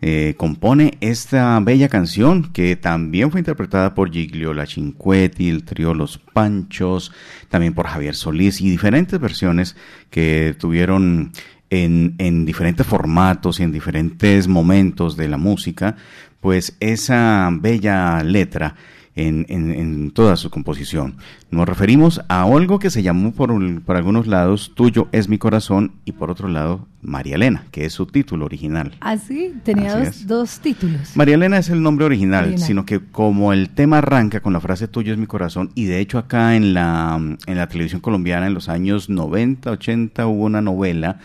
eh, 0.00 0.34
compone 0.36 0.96
esta 1.00 1.60
bella 1.60 1.88
canción 1.88 2.52
que 2.52 2.74
también 2.76 3.30
fue 3.30 3.40
interpretada 3.40 3.94
por 3.94 4.10
Giglio 4.10 4.54
La 4.54 4.66
Cinquetti, 4.66 5.48
el 5.48 5.64
trío 5.64 5.92
Los 5.92 6.18
Panchos, 6.18 7.12
también 7.48 7.74
por 7.74 7.86
Javier 7.86 8.14
Solís 8.16 8.60
y 8.60 8.70
diferentes 8.70 9.20
versiones 9.20 9.76
que 10.10 10.56
tuvieron 10.58 11.32
en, 11.70 12.14
en 12.18 12.44
diferentes 12.44 12.86
formatos 12.86 13.60
y 13.60 13.62
en 13.62 13.72
diferentes 13.72 14.48
momentos 14.48 15.16
de 15.16 15.28
la 15.28 15.36
música, 15.36 15.96
pues 16.40 16.76
esa 16.80 17.48
bella 17.52 18.22
letra 18.22 18.74
en, 19.18 19.46
en, 19.48 20.10
toda 20.12 20.36
su 20.36 20.50
composición. 20.50 21.16
Nos 21.50 21.68
referimos 21.68 22.20
a 22.28 22.42
algo 22.42 22.78
que 22.78 22.90
se 22.90 23.02
llamó 23.02 23.32
por, 23.32 23.50
por, 23.82 23.96
algunos 23.96 24.26
lados 24.26 24.72
Tuyo 24.74 25.08
es 25.12 25.28
mi 25.28 25.38
corazón 25.38 25.92
y 26.04 26.12
por 26.12 26.30
otro 26.30 26.48
lado 26.48 26.86
María 27.02 27.36
Elena, 27.36 27.66
que 27.70 27.84
es 27.84 27.92
su 27.92 28.06
título 28.06 28.44
original. 28.44 28.96
Ah, 29.00 29.16
sí, 29.16 29.54
tenía 29.64 29.96
dos, 29.96 30.26
dos, 30.26 30.60
títulos. 30.60 31.16
María 31.16 31.34
Elena 31.34 31.58
es 31.58 31.68
el 31.68 31.82
nombre 31.82 32.06
original, 32.06 32.58
sino 32.58 32.84
que 32.84 33.00
como 33.00 33.52
el 33.52 33.70
tema 33.70 33.98
arranca 33.98 34.40
con 34.40 34.52
la 34.52 34.60
frase 34.60 34.88
Tuyo 34.88 35.12
es 35.12 35.18
mi 35.18 35.26
corazón 35.26 35.70
y 35.74 35.84
de 35.84 36.00
hecho 36.00 36.18
acá 36.18 36.54
en 36.54 36.74
la, 36.74 37.16
en 37.46 37.56
la 37.56 37.68
televisión 37.68 38.00
colombiana 38.00 38.46
en 38.46 38.54
los 38.54 38.68
años 38.68 39.08
90, 39.08 39.70
80 39.70 40.26
hubo 40.26 40.44
una 40.44 40.60
novela 40.60 41.18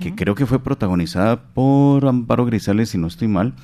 que 0.00 0.14
creo 0.14 0.34
que 0.34 0.46
fue 0.46 0.62
protagonizada 0.62 1.42
por 1.42 2.06
Amparo 2.06 2.46
Grisales, 2.46 2.90
si 2.90 2.98
no 2.98 3.08
estoy 3.08 3.28
mal 3.28 3.54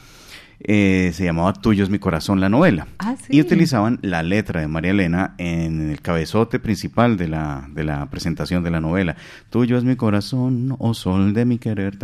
eh, 0.61 1.11
se 1.15 1.25
llamaba 1.25 1.53
Tuyo 1.53 1.85
es 1.85 1.91
mi 1.91 1.99
corazón 1.99 2.41
la 2.41 2.49
novela. 2.49 2.87
Ah, 2.99 3.17
y 3.29 3.41
utilizaban 3.41 3.99
la 4.03 4.23
letra 4.23 4.61
de 4.61 4.69
María 4.69 4.93
Elena 4.93 5.35
en 5.39 5.91
el 5.91 6.01
cabezote 6.01 6.59
principal 6.59 7.17
de 7.17 7.29
la, 7.29 7.69
de 7.73 7.85
la 7.85 8.07
presentación 8.11 8.65
de 8.65 8.71
la 8.71 8.81
novela. 8.81 9.17
Tuyo 9.51 9.77
es 9.77 9.85
mi 9.85 9.97
corazón, 9.97 10.75
oh 10.79 10.95
sol 10.95 11.35
de 11.35 11.45
mi 11.45 11.59
querer. 11.59 11.99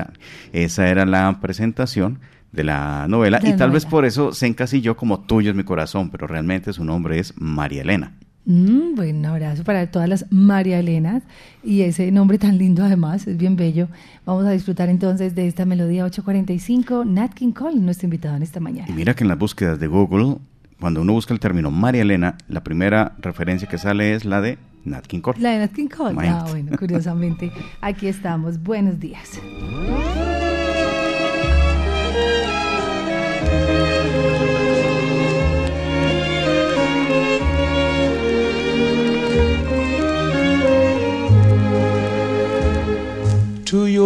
Esa 0.52 0.88
era 0.88 1.06
la 1.06 1.40
presentación 1.40 2.20
de 2.52 2.64
la 2.64 3.06
novela 3.08 3.40
y 3.42 3.54
tal 3.54 3.70
vez 3.70 3.86
por 3.86 4.04
eso 4.04 4.32
se 4.32 4.46
encasilló 4.46 4.96
como 4.96 5.20
Tuyo 5.20 5.50
es 5.50 5.56
mi 5.56 5.64
corazón, 5.64 6.10
pero 6.10 6.26
realmente 6.26 6.72
su 6.72 6.84
nombre 6.84 7.18
es 7.18 7.34
María 7.36 7.82
Elena. 7.82 8.12
Mm, 8.44 8.96
buen 8.96 9.24
abrazo 9.24 9.62
para 9.62 9.86
todas 9.88 10.08
las 10.08 10.26
María 10.30 10.80
Elenas 10.80 11.22
y 11.62 11.82
ese 11.82 12.10
nombre 12.10 12.38
tan 12.38 12.58
lindo 12.58 12.84
además, 12.84 13.26
es 13.28 13.36
bien 13.36 13.54
bello. 13.54 13.88
Vamos 14.26 14.44
a 14.46 14.50
disfrutar 14.50 14.88
entonces 14.88 15.34
de 15.34 15.46
esta 15.46 15.64
melodía 15.64 16.04
845, 16.04 17.04
Nat 17.04 17.34
King 17.34 17.52
Cole, 17.52 17.76
nuestro 17.76 18.06
invitado 18.06 18.36
en 18.36 18.42
esta 18.42 18.58
mañana. 18.58 18.88
Y 18.90 18.92
mira 18.92 19.14
que 19.14 19.22
en 19.22 19.28
las 19.28 19.38
búsquedas 19.38 19.78
de 19.78 19.86
Google, 19.86 20.38
cuando 20.80 21.02
uno 21.02 21.12
busca 21.12 21.32
el 21.32 21.38
término 21.38 21.70
María 21.70 22.02
Elena, 22.02 22.36
la 22.48 22.64
primera 22.64 23.14
referencia 23.20 23.68
que 23.68 23.78
sale 23.78 24.14
es 24.14 24.24
la 24.24 24.40
de 24.40 24.58
Nat 24.84 25.06
King 25.06 25.20
Cole. 25.20 25.38
La 25.40 25.50
de 25.50 25.58
Nat 25.58 25.72
King 25.72 25.88
Cole, 25.88 26.16
ah, 26.28 26.44
bueno, 26.48 26.76
curiosamente, 26.76 27.52
aquí 27.80 28.08
estamos. 28.08 28.60
Buenos 28.60 28.98
días. 28.98 29.40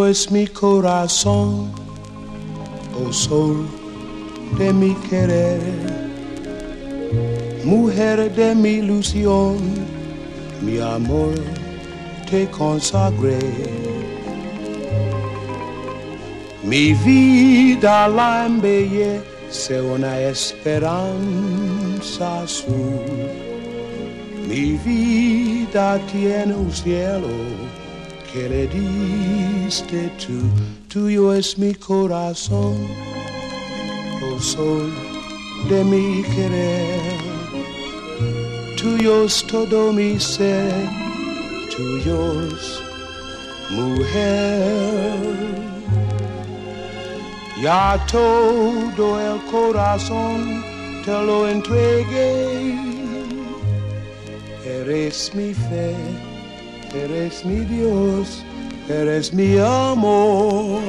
Es 0.05 0.30
mi 0.30 0.47
corazón, 0.47 1.70
oh 2.94 3.12
sol 3.12 3.66
de 4.59 4.72
mi 4.72 4.94
querer, 5.09 5.61
mujer 7.64 8.34
de 8.34 8.55
mi 8.55 8.72
ilusión, 8.82 9.57
mi 10.61 10.78
amor 10.78 11.32
te 12.30 12.47
consagré. 12.51 13.38
Mi 16.62 16.94
vida 16.94 18.09
la 18.09 18.47
embellece 18.47 19.80
una 19.80 20.20
esperanza 20.20 21.07
azul. 22.42 23.01
Mi 24.49 24.72
vida 24.72 25.99
tiene 26.11 26.55
un 26.55 26.72
cielo 26.72 27.28
que 28.37 28.51
le 28.51 28.66
diste 28.66 30.11
tú, 30.22 30.39
tuyo 30.93 31.32
es 31.32 31.57
mi 31.57 31.74
corazón, 31.74 32.76
oh 34.26 34.39
sol 34.39 34.93
de 35.70 35.82
mi 35.82 36.22
querer, 36.34 37.16
tuyo 38.76 39.24
es 39.24 39.43
todo 39.47 39.91
mi 39.91 40.20
ser, 40.20 40.70
tuyos, 41.74 42.82
mujer. 43.70 45.16
Ya 47.62 48.05
todo 48.07 49.18
el 49.28 49.41
corazón 49.51 50.62
te 51.07 51.12
lo 51.28 51.49
entregué, 51.49 52.76
eres 54.62 55.34
mi 55.34 55.55
fe 55.55 56.25
eres 56.95 57.45
mi 57.45 57.64
Dios, 57.64 58.45
eres 58.89 59.32
mi 59.32 59.59
amor. 59.59 60.80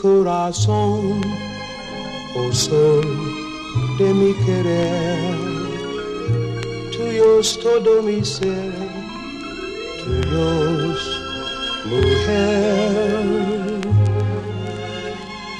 Corazón, 0.00 1.20
oh 2.36 2.52
sol 2.52 3.06
de 3.98 4.14
mi 4.14 4.32
querer. 4.44 5.18
Tuyo 6.92 7.40
es 7.40 7.58
todo 7.58 8.02
mi 8.02 8.24
ser, 8.24 8.72
tuyo 10.04 10.94
mujer. 11.84 12.88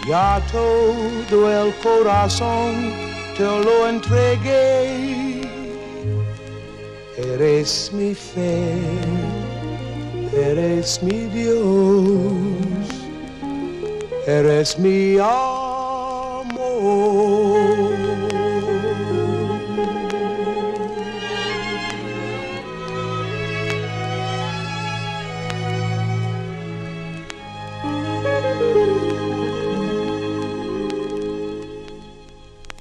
Ya 0.09 0.41
todo 0.51 1.63
el 1.63 1.75
corazón 1.77 2.93
te 3.37 3.45
lo 3.45 3.89
entregué. 3.89 5.43
Eres 7.17 7.91
mi 7.93 8.15
fe, 8.15 8.79
eres 10.33 11.03
mi 11.03 11.27
Dios 11.27 12.98
eres 14.29 14.79
mi. 14.79 15.17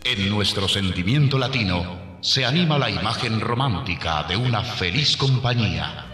En 0.03 0.29
nuestro 0.29 0.67
sentimiento 0.67 1.37
latino 1.37 2.17
se 2.19 2.45
anima 2.45 2.77
la 2.77 2.89
imagen 2.89 3.39
romántica 3.39 4.23
de 4.23 4.35
una 4.35 4.61
feliz 4.63 5.15
compañía 5.15 6.06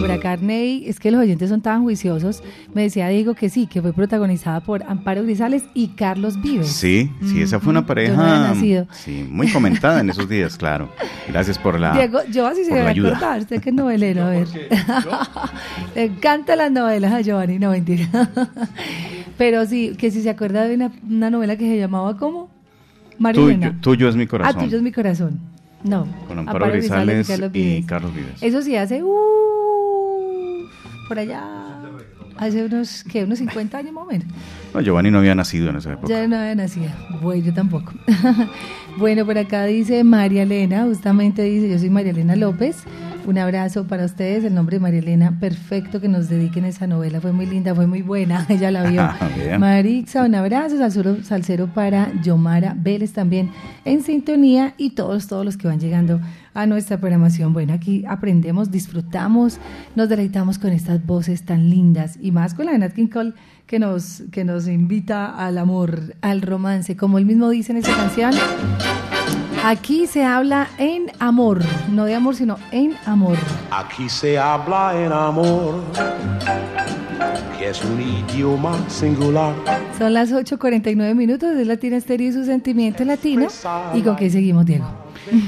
Bueno, 0.00 0.12
por 0.14 0.18
acá 0.18 0.32
Arney, 0.32 0.84
es 0.86 1.00
que 1.00 1.10
los 1.10 1.20
oyentes 1.20 1.48
son 1.48 1.60
tan 1.60 1.82
juiciosos. 1.82 2.42
Me 2.74 2.82
decía 2.82 3.08
Diego 3.08 3.34
que 3.34 3.48
sí, 3.48 3.66
que 3.66 3.80
fue 3.80 3.92
protagonizada 3.92 4.60
por 4.60 4.82
Amparo 4.82 5.22
Grisales 5.22 5.64
y 5.74 5.88
Carlos 5.88 6.40
Vives. 6.40 6.68
Sí, 6.68 7.10
sí, 7.22 7.42
esa 7.42 7.60
fue 7.60 7.70
una 7.70 7.80
no 7.80 7.86
pareja 7.86 8.54
sí, 8.54 9.26
muy 9.30 9.48
comentada 9.50 10.00
en 10.00 10.10
esos 10.10 10.28
días, 10.28 10.56
claro. 10.56 10.90
Gracias 11.28 11.58
por 11.58 11.80
la 11.80 11.92
Diego, 11.92 12.20
yo 12.30 12.46
así 12.46 12.64
se 12.64 12.70
por 12.70 12.78
me 12.78 12.78
la 12.78 12.84
va 12.84 12.88
a 12.88 12.92
ayuda. 12.92 13.08
acordar, 13.10 13.40
usted 13.40 13.60
que 13.60 13.70
es 13.70 13.74
novelero, 13.74 14.24
a 14.24 14.30
ver. 14.30 14.48
Le 15.94 16.04
encantan 16.04 16.58
las 16.58 16.70
novelas 16.70 17.12
a 17.12 17.20
Giovanni, 17.20 17.58
no 17.58 17.70
mentira. 17.70 18.08
Pero 19.38 19.66
sí, 19.66 19.94
que 19.98 20.10
si 20.10 20.22
se 20.22 20.30
acuerda 20.30 20.66
de 20.66 20.74
una, 20.74 20.92
una 21.08 21.30
novela 21.30 21.56
que 21.56 21.68
se 21.68 21.78
llamaba 21.78 22.16
¿cómo? 22.16 22.50
Marilena. 23.18 23.68
Tuyo, 23.68 23.80
tuyo 23.80 24.08
es 24.08 24.16
mi 24.16 24.26
corazón. 24.26 24.54
Ah, 24.56 24.62
tuyo 24.64 24.76
es 24.76 24.82
mi 24.82 24.92
corazón. 24.92 25.40
No. 25.82 26.06
Con 26.26 26.38
Amparo 26.38 26.68
Grisales 26.68 27.28
y 27.30 27.48
Vives. 27.48 27.86
Carlos 27.86 28.14
Vives. 28.14 28.42
Eso 28.42 28.62
sí, 28.62 28.76
hace 28.76 29.02
uh, 29.02 29.65
por 31.08 31.18
allá, 31.18 31.42
hace 32.36 32.64
unos, 32.64 33.04
¿qué? 33.04 33.24
Unos 33.24 33.38
50 33.38 33.78
años 33.78 33.92
más 33.92 34.04
o 34.04 34.06
menos. 34.06 34.26
No, 34.74 34.80
Giovanni 34.80 35.10
no 35.10 35.18
había 35.18 35.34
nacido 35.34 35.70
en 35.70 35.76
esa 35.76 35.92
época. 35.92 36.08
Ya 36.08 36.26
no 36.26 36.36
había 36.36 36.54
nacido. 36.54 36.90
Bueno, 37.20 37.44
yo 37.44 37.54
tampoco. 37.54 37.92
bueno, 38.98 39.24
por 39.24 39.38
acá 39.38 39.64
dice 39.64 40.04
María 40.04 40.42
Elena, 40.42 40.84
justamente 40.84 41.42
dice, 41.42 41.68
yo 41.68 41.78
soy 41.78 41.90
María 41.90 42.12
Elena 42.12 42.36
López. 42.36 42.84
Un 43.26 43.38
abrazo 43.38 43.88
para 43.88 44.04
ustedes, 44.04 44.44
el 44.44 44.54
nombre 44.54 44.76
de 44.76 44.80
María 44.80 45.00
Elena, 45.00 45.36
perfecto 45.40 46.00
que 46.00 46.06
nos 46.06 46.28
dediquen 46.28 46.64
esa 46.64 46.86
novela, 46.86 47.20
fue 47.20 47.32
muy 47.32 47.44
linda, 47.44 47.74
fue 47.74 47.88
muy 47.88 48.00
buena, 48.00 48.46
ella 48.48 48.70
la 48.70 48.84
vio. 48.88 49.02
Marixa, 49.58 50.22
un 50.22 50.36
abrazo, 50.36 50.78
salsero, 50.78 51.24
salsero 51.24 51.66
para 51.66 52.12
Yomara 52.22 52.76
Vélez 52.78 53.12
también 53.12 53.50
en 53.84 54.04
sintonía 54.04 54.74
y 54.78 54.90
todos, 54.90 55.26
todos 55.26 55.44
los 55.44 55.56
que 55.56 55.66
van 55.66 55.80
llegando 55.80 56.20
a 56.54 56.66
nuestra 56.66 56.98
programación. 56.98 57.52
Bueno, 57.52 57.72
aquí 57.72 58.04
aprendemos, 58.06 58.70
disfrutamos, 58.70 59.58
nos 59.96 60.08
deleitamos 60.08 60.60
con 60.60 60.70
estas 60.70 61.04
voces 61.04 61.44
tan 61.44 61.68
lindas 61.68 62.18
y 62.22 62.30
más 62.30 62.54
con 62.54 62.66
la 62.66 62.72
de 62.72 62.78
Nat 62.78 62.92
King 62.92 63.08
Cole 63.08 63.32
que 63.66 63.80
nos, 63.80 64.22
que 64.30 64.44
nos 64.44 64.68
invita 64.68 65.34
al 65.34 65.58
amor, 65.58 66.14
al 66.20 66.42
romance, 66.42 66.96
como 66.96 67.18
él 67.18 67.26
mismo 67.26 67.50
dice 67.50 67.72
en 67.72 67.78
esa 67.78 67.96
canción. 67.96 68.30
Aquí 69.68 70.06
se 70.06 70.22
habla 70.24 70.68
en 70.78 71.06
amor, 71.18 71.58
no 71.90 72.04
de 72.04 72.14
amor, 72.14 72.36
sino 72.36 72.56
en 72.70 72.94
amor. 73.04 73.36
Aquí 73.72 74.08
se 74.08 74.38
habla 74.38 74.92
en 75.04 75.10
amor, 75.10 75.82
que 77.58 77.70
es 77.70 77.82
un 77.84 78.00
idioma 78.00 78.78
singular. 78.88 79.56
Son 79.98 80.14
las 80.14 80.30
8.49 80.32 81.16
minutos 81.16 81.56
de 81.56 81.64
Latina 81.64 81.96
Estéreo 81.96 82.28
y 82.28 82.32
su 82.32 82.44
sentimiento 82.44 83.04
latino. 83.04 83.48
¿Y 83.92 84.02
con 84.02 84.14
qué 84.14 84.30
seguimos, 84.30 84.66
Diego? 84.66 84.86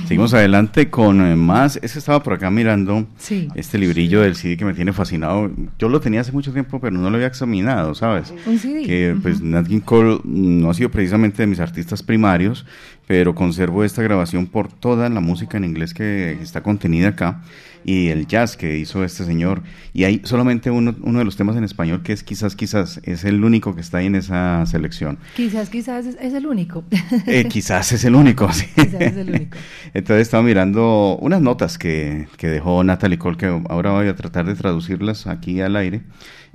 Seguimos 0.08 0.34
adelante 0.34 0.90
con 0.90 1.20
eh, 1.24 1.36
más. 1.36 1.78
Es 1.80 1.92
que 1.92 2.00
estaba 2.00 2.20
por 2.20 2.32
acá 2.32 2.50
mirando 2.50 3.06
Sí. 3.18 3.46
este 3.54 3.78
librillo 3.78 4.22
del 4.22 4.34
CD 4.34 4.56
que 4.56 4.64
me 4.64 4.74
tiene 4.74 4.92
fascinado. 4.92 5.48
Yo 5.78 5.88
lo 5.88 6.00
tenía 6.00 6.22
hace 6.22 6.32
mucho 6.32 6.52
tiempo, 6.52 6.80
pero 6.80 6.96
no 6.96 7.08
lo 7.08 7.14
había 7.14 7.28
examinado, 7.28 7.94
¿sabes? 7.94 8.34
Un 8.46 8.58
CD. 8.58 8.82
Que 8.82 9.16
pues 9.22 9.40
Nat 9.40 9.68
King 9.68 9.78
Cole 9.78 10.18
no 10.24 10.70
ha 10.70 10.74
sido 10.74 10.90
precisamente 10.90 11.42
de 11.42 11.46
mis 11.46 11.60
artistas 11.60 12.02
primarios, 12.02 12.66
pero 13.09 13.34
conservo 13.34 13.84
esta 13.84 14.02
grabación 14.02 14.46
por 14.46 14.70
toda 14.70 15.09
la 15.09 15.20
música 15.20 15.56
en 15.56 15.64
inglés 15.64 15.94
que 15.94 16.32
está 16.42 16.62
contenida 16.62 17.09
acá 17.09 17.42
y 17.82 18.09
el 18.09 18.26
jazz 18.26 18.59
que 18.59 18.76
hizo 18.76 19.02
este 19.02 19.24
señor. 19.24 19.62
Y 19.94 20.04
hay 20.04 20.20
solamente 20.24 20.70
uno, 20.70 20.94
uno 21.00 21.18
de 21.18 21.24
los 21.24 21.34
temas 21.34 21.56
en 21.56 21.64
español 21.64 22.02
que 22.02 22.12
es 22.12 22.22
quizás, 22.22 22.54
quizás, 22.54 23.00
es 23.04 23.24
el 23.24 23.42
único 23.42 23.74
que 23.74 23.80
está 23.80 23.98
ahí 23.98 24.06
en 24.06 24.14
esa 24.14 24.66
selección. 24.66 25.18
Quizás, 25.36 25.70
quizás 25.70 26.04
es, 26.04 26.18
es 26.20 26.34
el 26.34 26.46
único. 26.46 26.84
Eh, 27.26 27.46
quizás 27.48 27.92
es 27.92 28.04
el 28.04 28.14
único, 28.14 28.52
sí. 28.52 28.66
Quizás 28.74 29.00
es 29.00 29.16
el 29.16 29.30
único. 29.30 29.56
Entonces 29.94 30.22
estaba 30.22 30.42
mirando 30.42 31.16
unas 31.18 31.40
notas 31.40 31.78
que, 31.78 32.28
que 32.36 32.48
dejó 32.48 32.84
Natalie 32.84 33.18
Cole, 33.18 33.38
que 33.38 33.46
ahora 33.46 33.92
voy 33.92 34.09
a 34.09 34.16
tratar 34.16 34.44
de 34.44 34.54
traducirlas 34.54 35.26
aquí 35.26 35.62
al 35.62 35.76
aire 35.76 36.02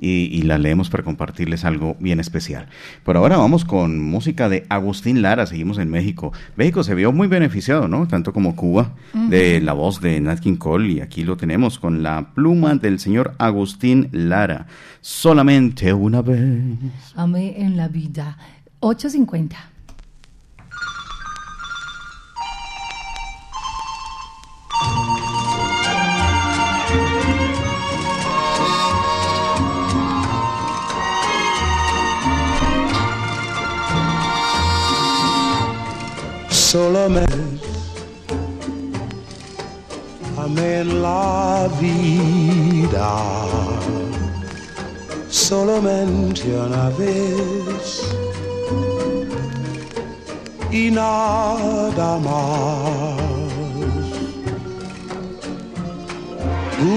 y, 0.04 0.26
y 0.26 0.42
las 0.42 0.60
leemos 0.60 0.90
para 0.90 1.04
compartirles 1.04 1.64
algo 1.64 1.96
bien 2.00 2.20
especial. 2.20 2.68
Por 3.04 3.16
ahora 3.16 3.38
vamos 3.38 3.64
con 3.64 4.02
música 4.02 4.50
de 4.50 4.66
Agustín 4.70 5.22
Lara, 5.22 5.46
seguimos 5.46 5.78
en 5.78 5.90
México. 5.90 6.34
México 6.58 6.84
se 6.84 6.94
vio 6.94 7.12
muy 7.12 7.28
beneficiado, 7.28 7.88
¿no? 7.88 8.08
Tanto 8.08 8.34
como 8.34 8.56
Cuba, 8.56 8.96
de 9.14 9.62
la 9.62 9.74
voz 9.74 10.02
de 10.02 10.20
Nat 10.20 10.40
King 10.40 10.58
Cole 10.58 10.92
y 10.92 11.00
aquí 11.00 11.24
lo 11.24 11.38
tenemos 11.38 11.80
con 11.80 12.04
la 12.04 12.34
pluma 12.34 12.76
del 12.76 13.00
señor 13.00 13.36
Agustín 13.38 14.10
Lara. 14.12 14.68
Solamente 15.02 15.94
una 15.94 16.22
vez. 16.22 16.42
Ame 17.16 17.62
en 17.62 17.78
la 17.78 17.88
vida. 17.88 18.38
8.50. 18.82 19.56
solamente 36.74 37.38
amén 40.44 41.04
la 41.04 41.70
vida. 41.80 43.12
Solamente 45.30 46.44
una 46.66 46.90
vez. 47.02 47.86
Y 50.72 50.90
nada 50.90 52.12
más. 52.28 53.22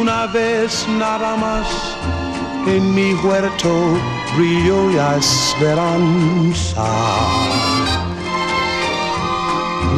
Una 0.01 0.20
vez 0.39 0.87
nada 0.99 1.37
más. 1.37 1.68
En 2.66 2.95
mi 2.95 3.12
huerto 3.24 3.74
brilló 4.37 4.79
la 4.99 5.16
esperanza 5.16 6.87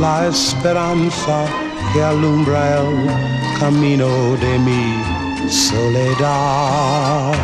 la 0.01 0.29
esperanza 0.29 1.45
que 1.93 2.03
alumbra 2.03 2.81
el 2.81 3.11
camino 3.59 4.09
de 4.41 4.59
mi 4.59 5.03
soledad. 5.51 7.35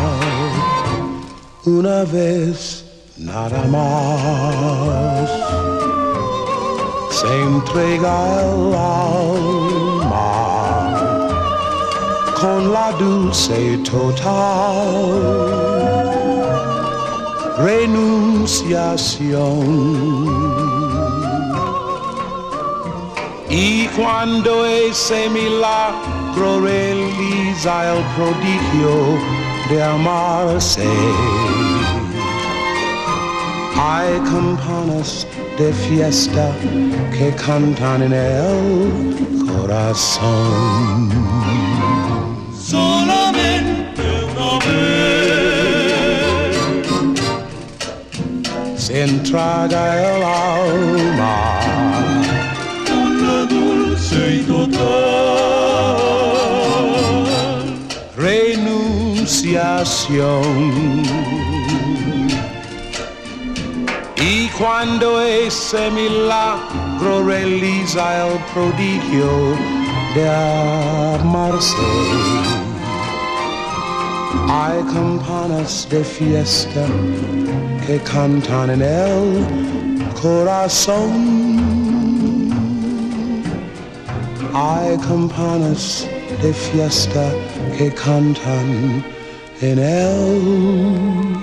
Una 1.65 2.05
vez 2.05 2.85
nada 3.17 3.65
más 3.67 5.31
se 7.11 7.43
entrega 7.43 8.43
el 8.43 8.75
alma 8.75 10.31
con 12.41 12.73
la 12.73 12.93
dulce 12.93 13.79
total 13.79 15.65
renunciación. 17.59 20.44
Y 23.57 23.87
cuando 23.97 24.67
ese 24.67 25.31
milagro 25.31 26.61
realiza 26.61 27.95
el 27.95 28.03
prodigio 28.17 29.17
de 29.71 29.81
amarse, 29.81 30.89
hay 33.77 34.19
campanas 34.25 35.25
de 35.57 35.73
fiesta 35.73 36.51
que 37.17 37.33
cantan 37.37 38.03
en 38.03 38.13
el 38.15 39.47
corazón. 39.47 41.11
Solamente 42.61 44.03
una 44.35 44.59
vez 44.67 44.83
Se 48.77 49.05
entraga 49.05 50.17
el 50.17 50.23
alma 50.25 52.04
renunciación. 58.17 61.03
Y 64.17 64.49
cuando 64.49 65.21
ese 65.21 65.91
milagro 65.91 67.25
realiza 67.25 68.27
el 68.27 68.39
prodigio 68.55 69.55
de 70.15 70.31
amarse, 71.21 71.77
hay 74.49 74.83
campanas 74.85 75.87
de 75.91 76.05
fiesta 76.05 76.87
que 77.87 77.99
cantan 78.01 78.71
en 78.71 78.83
el 78.83 79.45
corazón. 80.23 81.74
Hay 84.57 84.97
campanas 84.99 86.09
de 86.41 86.53
fiesta 86.53 87.33
que 87.77 87.93
cantan 87.93 89.05
en 89.61 89.79
el 89.81 91.43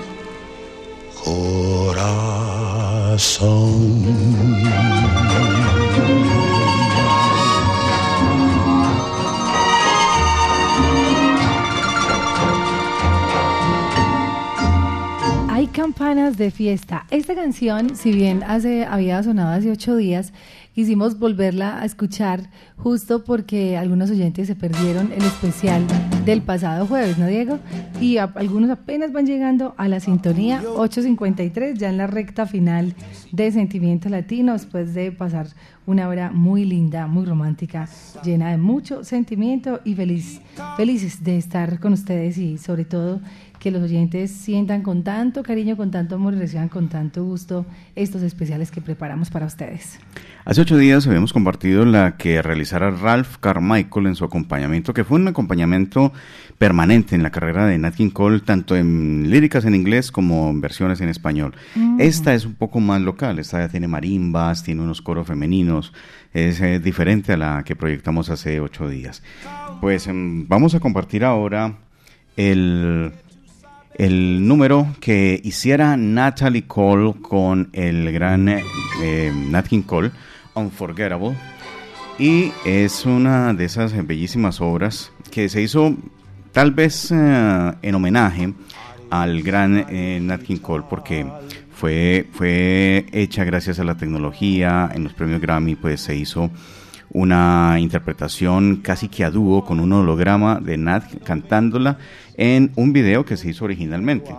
Hay 15.50 15.66
campanas 15.66 16.38
de 16.38 16.50
fiesta. 16.50 17.04
Esta 17.10 17.34
canción, 17.34 17.94
si 17.94 18.12
bien 18.12 18.42
hace, 18.42 18.86
había 18.86 19.22
sonado 19.22 19.58
hace 19.58 19.70
ocho 19.70 19.96
días, 19.96 20.32
quisimos 20.74 21.18
volverla 21.18 21.80
a 21.80 21.84
escuchar 21.84 22.48
justo 22.76 23.24
porque 23.24 23.76
algunos 23.76 24.10
oyentes 24.10 24.46
se 24.46 24.54
perdieron 24.54 25.12
el 25.12 25.22
especial 25.22 25.86
del 26.24 26.42
pasado 26.42 26.86
jueves, 26.86 27.18
¿no, 27.18 27.26
Diego? 27.26 27.58
Y 28.00 28.16
algunos 28.16 28.70
apenas 28.70 29.12
van 29.12 29.26
llegando 29.26 29.74
a 29.76 29.88
la 29.88 30.00
sintonía 30.00 30.62
853, 30.62 31.78
ya 31.78 31.88
en 31.88 31.96
la 31.96 32.06
recta 32.06 32.46
final 32.46 32.94
de 33.32 33.50
Sentimiento 33.52 34.08
Latino, 34.08 34.52
después 34.52 34.94
de 34.94 35.12
pasar 35.12 35.48
una 35.86 36.08
hora 36.08 36.30
muy 36.30 36.64
linda, 36.64 37.06
muy 37.06 37.24
romántica, 37.24 37.88
llena 38.24 38.50
de 38.50 38.56
mucho 38.56 39.04
sentimiento 39.04 39.80
y 39.84 39.94
feliz, 39.94 40.40
felices 40.76 41.24
de 41.24 41.38
estar 41.38 41.80
con 41.80 41.92
ustedes 41.92 42.38
y 42.38 42.58
sobre 42.58 42.84
todo 42.84 43.20
que 43.62 43.70
los 43.70 43.84
oyentes 43.84 44.32
sientan 44.32 44.82
con 44.82 45.04
tanto 45.04 45.44
cariño, 45.44 45.76
con 45.76 45.92
tanto 45.92 46.16
amor 46.16 46.34
y 46.34 46.38
reciban 46.38 46.68
con 46.68 46.88
tanto 46.88 47.22
gusto 47.22 47.64
estos 47.94 48.22
especiales 48.22 48.72
que 48.72 48.80
preparamos 48.80 49.30
para 49.30 49.46
ustedes. 49.46 50.00
Hace 50.44 50.62
ocho 50.62 50.76
días 50.76 51.06
habíamos 51.06 51.32
compartido 51.32 51.84
la 51.84 52.16
que 52.16 52.42
realizara 52.42 52.90
Ralph 52.90 53.36
Carmichael 53.38 54.08
en 54.08 54.16
su 54.16 54.24
acompañamiento, 54.24 54.92
que 54.92 55.04
fue 55.04 55.20
un 55.20 55.28
acompañamiento 55.28 56.12
permanente 56.58 57.14
en 57.14 57.22
la 57.22 57.30
carrera 57.30 57.64
de 57.64 57.78
Nat 57.78 57.94
King 57.94 58.10
Cole, 58.10 58.40
tanto 58.40 58.74
en 58.74 59.30
líricas 59.30 59.64
en 59.64 59.76
inglés 59.76 60.10
como 60.10 60.50
en 60.50 60.60
versiones 60.60 61.00
en 61.00 61.08
español. 61.08 61.54
Mm. 61.76 62.00
Esta 62.00 62.34
es 62.34 62.44
un 62.44 62.54
poco 62.54 62.80
más 62.80 63.00
local, 63.00 63.38
esta 63.38 63.60
ya 63.60 63.68
tiene 63.68 63.86
marimbas, 63.86 64.64
tiene 64.64 64.82
unos 64.82 65.02
coros 65.02 65.28
femeninos, 65.28 65.92
es 66.34 66.60
eh, 66.60 66.80
diferente 66.80 67.34
a 67.34 67.36
la 67.36 67.62
que 67.62 67.76
proyectamos 67.76 68.28
hace 68.28 68.58
ocho 68.58 68.88
días. 68.88 69.22
Pues 69.80 70.08
em, 70.08 70.48
vamos 70.48 70.74
a 70.74 70.80
compartir 70.80 71.24
ahora 71.24 71.78
el 72.36 73.12
el 73.94 74.46
número 74.46 74.86
que 75.00 75.40
hiciera 75.44 75.96
Natalie 75.96 76.66
Cole 76.66 77.14
con 77.20 77.68
el 77.72 78.10
gran 78.12 78.48
eh, 78.48 79.32
Nat 79.50 79.66
King 79.66 79.82
Cole, 79.82 80.10
Unforgettable. 80.54 81.36
Y 82.18 82.52
es 82.64 83.04
una 83.06 83.52
de 83.54 83.64
esas 83.64 83.94
bellísimas 84.06 84.60
obras 84.60 85.10
que 85.30 85.48
se 85.48 85.62
hizo 85.62 85.94
tal 86.52 86.72
vez 86.72 87.10
eh, 87.10 87.72
en 87.82 87.94
homenaje 87.94 88.52
al 89.10 89.42
gran 89.42 89.86
eh, 89.88 90.18
Nat 90.20 90.42
King 90.42 90.58
Cole 90.58 90.84
porque 90.88 91.26
fue, 91.74 92.26
fue 92.32 93.06
hecha 93.12 93.44
gracias 93.44 93.78
a 93.78 93.84
la 93.84 93.96
tecnología. 93.96 94.90
En 94.94 95.04
los 95.04 95.12
premios 95.14 95.40
Grammy 95.40 95.74
pues 95.74 96.00
se 96.00 96.14
hizo 96.14 96.50
una 97.12 97.76
interpretación 97.78 98.76
casi 98.76 99.08
que 99.08 99.24
a 99.24 99.30
dúo 99.30 99.64
con 99.64 99.80
un 99.80 99.92
holograma 99.92 100.60
de 100.60 100.78
Nat 100.78 101.04
cantándola 101.24 101.98
en 102.36 102.72
un 102.76 102.92
video 102.92 103.24
que 103.24 103.36
se 103.36 103.50
hizo 103.50 103.64
originalmente. 103.64 104.34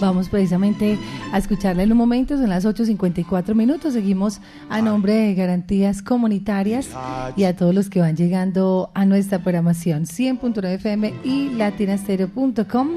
Vamos 0.00 0.28
precisamente 0.28 0.96
a 1.32 1.38
escucharla 1.38 1.82
en 1.82 1.90
un 1.90 1.98
momento, 1.98 2.36
son 2.36 2.50
las 2.50 2.64
8.54 2.64 3.54
minutos. 3.54 3.94
Seguimos 3.94 4.40
a 4.68 4.80
nombre 4.80 5.12
de 5.12 5.34
Garantías 5.34 6.02
Comunitarias 6.02 6.90
y 7.36 7.44
a 7.44 7.56
todos 7.56 7.74
los 7.74 7.90
que 7.90 8.00
van 8.00 8.16
llegando 8.16 8.90
a 8.94 9.04
nuestra 9.04 9.40
programación 9.40 10.04
100.9 10.04 10.74
FM 10.74 11.14
y 11.24 11.50
latinastereo.com. 11.50 12.88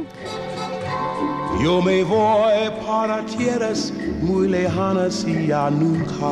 Yo 1.60 1.82
me 1.82 2.04
voy 2.04 2.70
para 2.86 3.24
tierras 3.26 3.94
muy 4.22 4.48
lejanas 4.48 5.26
y 5.28 5.48
ya 5.48 5.70
nunca 5.70 6.28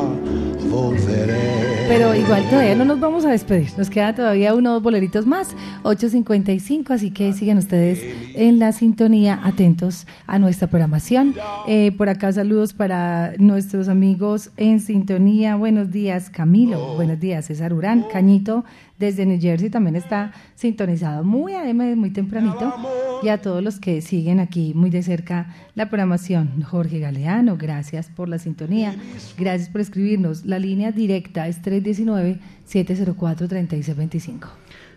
volveré. 0.69 1.87
Pero 1.87 2.15
igual 2.15 2.47
todavía 2.49 2.75
no 2.75 2.85
nos 2.85 2.99
vamos 2.99 3.25
a 3.25 3.31
despedir, 3.31 3.71
nos 3.77 3.89
queda 3.89 4.13
todavía 4.13 4.53
uno 4.53 4.73
dos 4.73 4.83
boleritos 4.83 5.25
más, 5.25 5.55
8.55, 5.83 6.91
así 6.91 7.11
que 7.11 7.33
sigan 7.33 7.57
ustedes 7.57 7.99
en 8.35 8.59
la 8.59 8.71
sintonía, 8.71 9.39
atentos 9.43 10.05
a 10.27 10.39
nuestra 10.39 10.67
programación. 10.67 11.35
Eh, 11.67 11.91
por 11.97 12.09
acá 12.09 12.31
saludos 12.31 12.73
para 12.73 13.33
nuestros 13.37 13.87
amigos 13.87 14.51
en 14.57 14.79
sintonía, 14.79 15.55
buenos 15.55 15.91
días 15.91 16.29
Camilo, 16.29 16.95
buenos 16.95 17.19
días 17.19 17.45
César 17.45 17.73
Urán, 17.73 18.05
Cañito 18.11 18.65
desde 18.99 19.25
New 19.25 19.39
Jersey 19.39 19.69
también 19.69 19.95
está 19.95 20.33
sintonizado 20.55 21.23
muy 21.23 21.53
AM, 21.53 21.97
muy 21.97 22.09
tempranito, 22.11 22.73
y 23.23 23.29
a 23.29 23.41
todos 23.41 23.63
los 23.63 23.79
que 23.79 24.01
siguen 24.01 24.39
aquí 24.39 24.73
muy 24.75 24.89
de 24.89 25.03
cerca 25.03 25.55
la 25.73 25.89
programación. 25.89 26.61
Jorge 26.63 26.99
Galeano, 26.99 27.57
gracias 27.57 28.09
por 28.09 28.27
la 28.29 28.39
sintonía, 28.39 28.95
gracias 29.37 29.69
por 29.69 29.81
escribirnos. 29.81 30.45
La 30.45 30.59
línea 30.59 30.91
directa 30.91 31.47
es 31.47 31.61
319-704-3625. 31.63 34.49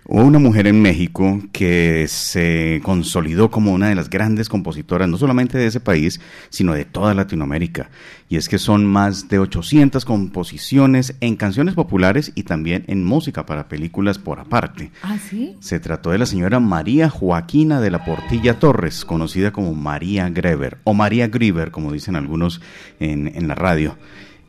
Hubo 0.04 0.24
una 0.24 0.40
mujer 0.40 0.66
en 0.66 0.82
México 0.82 1.40
que 1.52 2.06
se 2.08 2.80
consolidó 2.82 3.52
como 3.52 3.72
una 3.72 3.88
de 3.88 3.94
las 3.94 4.10
grandes 4.10 4.48
compositoras, 4.48 5.08
no 5.08 5.16
solamente 5.16 5.58
de 5.58 5.66
ese 5.66 5.78
país, 5.78 6.20
sino 6.50 6.74
de 6.74 6.84
toda 6.84 7.14
Latinoamérica. 7.14 7.88
Y 8.28 8.36
es 8.36 8.48
que 8.48 8.58
son 8.58 8.84
más 8.84 9.28
de 9.28 9.38
800 9.38 10.04
composiciones 10.04 11.14
en 11.20 11.36
canciones 11.36 11.74
populares 11.74 12.32
y 12.34 12.42
también 12.42 12.84
en 12.88 13.04
música 13.04 13.46
para 13.46 13.68
películas 13.68 14.18
por 14.18 14.40
aparte. 14.40 14.90
¿Ah, 15.04 15.18
sí? 15.18 15.56
Se 15.60 15.78
trató 15.78 16.10
de 16.10 16.18
la 16.18 16.26
señora 16.26 16.58
María 16.58 17.08
Joaquina 17.08 17.80
de 17.80 17.92
la 17.92 18.04
Portilla 18.04 18.58
Torres, 18.58 19.04
conocida 19.04 19.52
como 19.52 19.72
María 19.72 20.28
Greber, 20.30 20.78
o 20.82 20.94
María 20.94 21.28
Grieber, 21.28 21.70
como 21.70 21.92
dicen 21.92 22.16
algunos 22.16 22.60
en, 22.98 23.30
en 23.32 23.46
la 23.46 23.54
radio. 23.54 23.96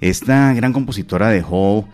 Esta 0.02 0.52
gran 0.54 0.74
compositora 0.74 1.30
dejó 1.30 1.88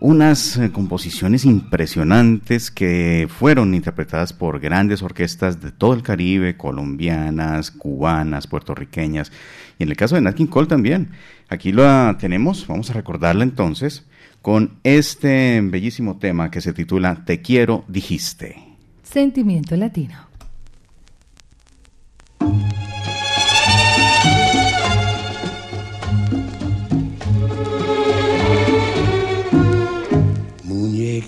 unas 0.00 0.56
eh, 0.56 0.70
composiciones 0.70 1.44
impresionantes 1.44 2.70
que 2.70 3.28
fueron 3.28 3.74
interpretadas 3.74 4.32
por 4.32 4.60
grandes 4.60 5.02
orquestas 5.02 5.60
de 5.60 5.72
todo 5.72 5.94
el 5.94 6.02
Caribe, 6.02 6.56
colombianas, 6.56 7.70
cubanas, 7.70 8.46
puertorriqueñas, 8.46 9.32
y 9.78 9.84
en 9.84 9.88
el 9.88 9.96
caso 9.96 10.14
de 10.14 10.20
Nat 10.20 10.34
King 10.34 10.46
Cole 10.46 10.66
también. 10.66 11.10
Aquí 11.48 11.72
la 11.72 12.16
tenemos, 12.18 12.66
vamos 12.66 12.90
a 12.90 12.94
recordarla 12.94 13.44
entonces 13.44 14.06
con 14.42 14.78
este 14.82 15.60
bellísimo 15.62 16.18
tema 16.18 16.50
que 16.50 16.60
se 16.60 16.74
titula 16.74 17.24
Te 17.24 17.40
quiero, 17.40 17.84
dijiste. 17.88 18.56
Sentimiento 19.02 19.74
latino. 19.76 20.34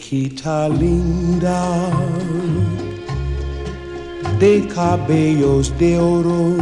Muñequita 0.07 0.68
linda 0.68 1.90
de 4.38 4.64
cabellos 4.68 5.76
de 5.78 5.98
oro, 5.98 6.57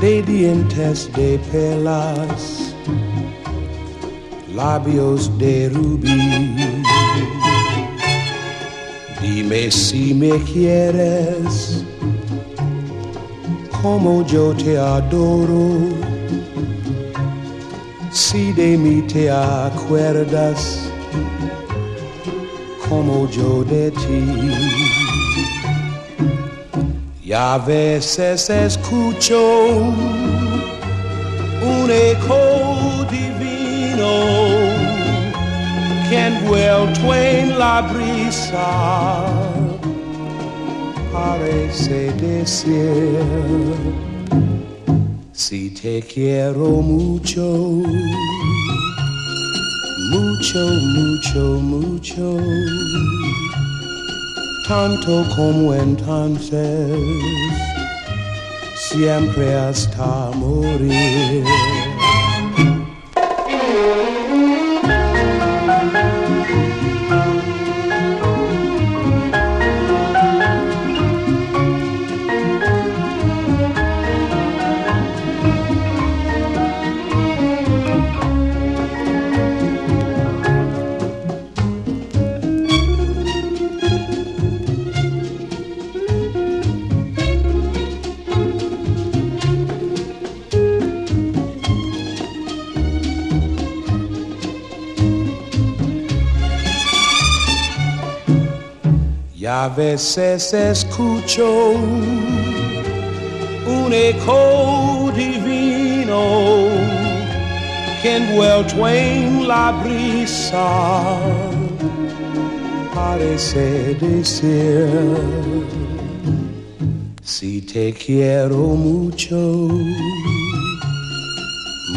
de 0.00 0.22
dientes 0.22 1.10
de 1.12 1.38
perlas, 1.50 2.74
labios 4.54 5.30
de 5.38 5.68
rubí. 5.68 6.54
Dime 9.20 9.70
si 9.70 10.14
me 10.14 10.42
quieres. 10.44 11.84
Como 13.82 14.24
yo 14.26 14.54
te 14.54 14.78
adoro. 14.78 15.78
Si 18.12 18.52
de 18.52 18.78
mí 18.78 19.02
te 19.02 19.30
acuerdas 19.30 20.91
como 22.92 23.26
yo 23.30 23.64
de 23.64 23.90
ti. 23.90 24.24
Y 27.24 27.32
a 27.32 27.56
veces 27.56 28.50
escucho 28.50 29.40
un 31.74 31.86
eco 31.90 32.40
divino 33.18 34.12
que 36.06 36.16
envuelto 36.32 37.14
en 37.14 37.58
la 37.58 37.76
brisa 37.92 38.68
parece 41.12 42.12
decir 42.12 43.18
si 45.32 45.70
te 45.70 46.02
quiero 46.02 46.66
mucho, 46.94 47.44
mucho, 50.12 50.58
mucho, 50.58 51.40
mucho, 51.60 52.36
tanto 54.68 55.24
como 55.34 55.74
entonces, 55.74 56.98
siempre 58.74 59.54
hasta 59.54 60.30
morir. 60.36 61.91
A 99.64 99.68
veces 99.68 100.52
escucho 100.52 101.70
un 103.64 103.92
eco 103.92 105.12
divino 105.14 106.66
que 108.02 108.16
envuelto 108.16 108.88
en 108.88 109.46
la 109.46 109.70
brisa 109.84 111.16
parece 112.92 113.94
decir 114.00 114.88
si 117.22 117.62
te 117.62 117.92
quiero 117.92 118.56
mucho, 118.56 119.36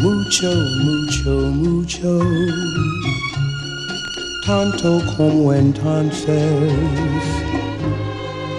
mucho, 0.03 0.49
mucho, 0.86 1.32
mucho, 1.63 2.20
tanto 4.46 5.02
como 5.18 5.54
entonces, 5.54 6.72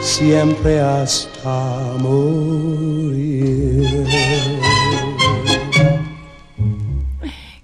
siempre 0.00 0.80
hasta 0.80 1.96
morir. 2.00 3.84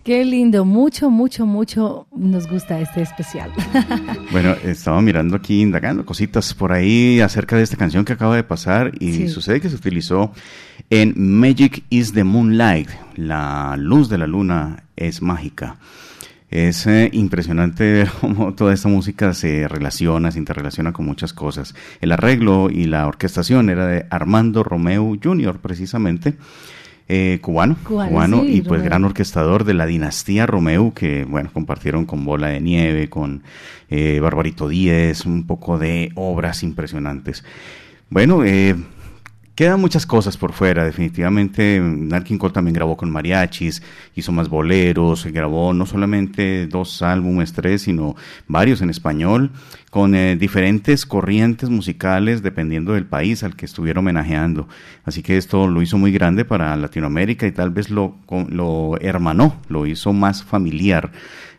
Qué 0.04 0.24
lindo, 0.24 0.64
mucho, 0.64 1.10
mucho, 1.10 1.46
mucho 1.46 2.08
nos 2.16 2.48
gusta 2.48 2.80
este 2.80 3.02
especial. 3.02 3.50
Bueno, 4.32 4.54
estaba 4.64 5.00
mirando 5.02 5.36
aquí, 5.36 5.60
indagando 5.60 6.04
cositas 6.06 6.54
por 6.54 6.72
ahí 6.72 7.20
acerca 7.20 7.56
de 7.56 7.62
esta 7.62 7.76
canción 7.76 8.04
que 8.04 8.14
acaba 8.14 8.34
de 8.34 8.42
pasar 8.42 8.92
y 8.98 9.12
Sí. 9.12 9.28
sucede 9.28 9.60
que 9.60 9.68
se 9.68 9.76
utilizó 9.76 10.32
en 10.90 11.12
Magic 11.16 11.84
is 11.90 12.12
the 12.14 12.24
Moonlight, 12.24 12.88
la 13.16 13.76
luz 13.78 14.08
de 14.08 14.16
la 14.18 14.26
luna 14.26 14.84
es 14.96 15.20
mágica. 15.22 15.76
Es 16.52 16.86
eh, 16.86 17.08
impresionante 17.14 18.06
cómo 18.20 18.52
toda 18.52 18.74
esta 18.74 18.86
música 18.86 19.32
se 19.32 19.66
relaciona, 19.68 20.30
se 20.30 20.38
interrelaciona 20.38 20.92
con 20.92 21.06
muchas 21.06 21.32
cosas. 21.32 21.74
El 22.02 22.12
arreglo 22.12 22.68
y 22.70 22.84
la 22.84 23.06
orquestación 23.06 23.70
era 23.70 23.86
de 23.86 24.06
Armando 24.10 24.62
Romeo 24.62 25.16
Jr., 25.20 25.58
precisamente, 25.60 26.34
eh, 27.08 27.38
cubano, 27.40 27.76
Cubano, 27.82 28.42
sí, 28.42 28.56
y 28.56 28.60
pues 28.60 28.80
Romeo. 28.80 28.84
gran 28.84 29.04
orquestador 29.04 29.64
de 29.64 29.72
la 29.72 29.86
dinastía 29.86 30.44
Romeo, 30.44 30.92
que 30.94 31.24
bueno, 31.24 31.50
compartieron 31.52 32.04
con 32.04 32.26
Bola 32.26 32.48
de 32.48 32.60
Nieve, 32.60 33.08
con 33.08 33.42
eh, 33.88 34.20
Barbarito 34.20 34.68
Díez, 34.68 35.24
un 35.24 35.46
poco 35.46 35.78
de 35.78 36.12
obras 36.16 36.62
impresionantes. 36.62 37.44
Bueno, 38.10 38.44
eh, 38.44 38.76
quedan 39.54 39.80
muchas 39.80 40.06
cosas 40.06 40.36
por 40.36 40.52
fuera, 40.52 40.84
definitivamente. 40.84 41.80
Nat 41.80 42.24
King 42.24 42.38
Cole 42.38 42.52
también 42.52 42.74
grabó 42.74 42.96
con 42.96 43.10
mariachis, 43.10 43.82
hizo 44.14 44.32
más 44.32 44.48
boleros, 44.48 45.26
grabó 45.26 45.74
no 45.74 45.86
solamente 45.86 46.66
dos 46.66 47.02
álbumes, 47.02 47.52
tres, 47.52 47.82
sino 47.82 48.16
varios 48.48 48.80
en 48.80 48.90
español, 48.90 49.50
con 49.90 50.14
eh, 50.14 50.36
diferentes 50.36 51.04
corrientes 51.06 51.68
musicales 51.68 52.42
dependiendo 52.42 52.94
del 52.94 53.06
país 53.06 53.42
al 53.42 53.56
que 53.56 53.66
estuviera 53.66 54.00
homenajeando. 54.00 54.68
Así 55.04 55.22
que 55.22 55.36
esto 55.36 55.68
lo 55.68 55.82
hizo 55.82 55.98
muy 55.98 56.12
grande 56.12 56.44
para 56.44 56.76
Latinoamérica 56.76 57.46
y 57.46 57.52
tal 57.52 57.70
vez 57.70 57.90
lo, 57.90 58.16
lo 58.48 58.98
hermanó, 59.00 59.60
lo 59.68 59.86
hizo 59.86 60.12
más 60.12 60.42
familiar 60.42 61.12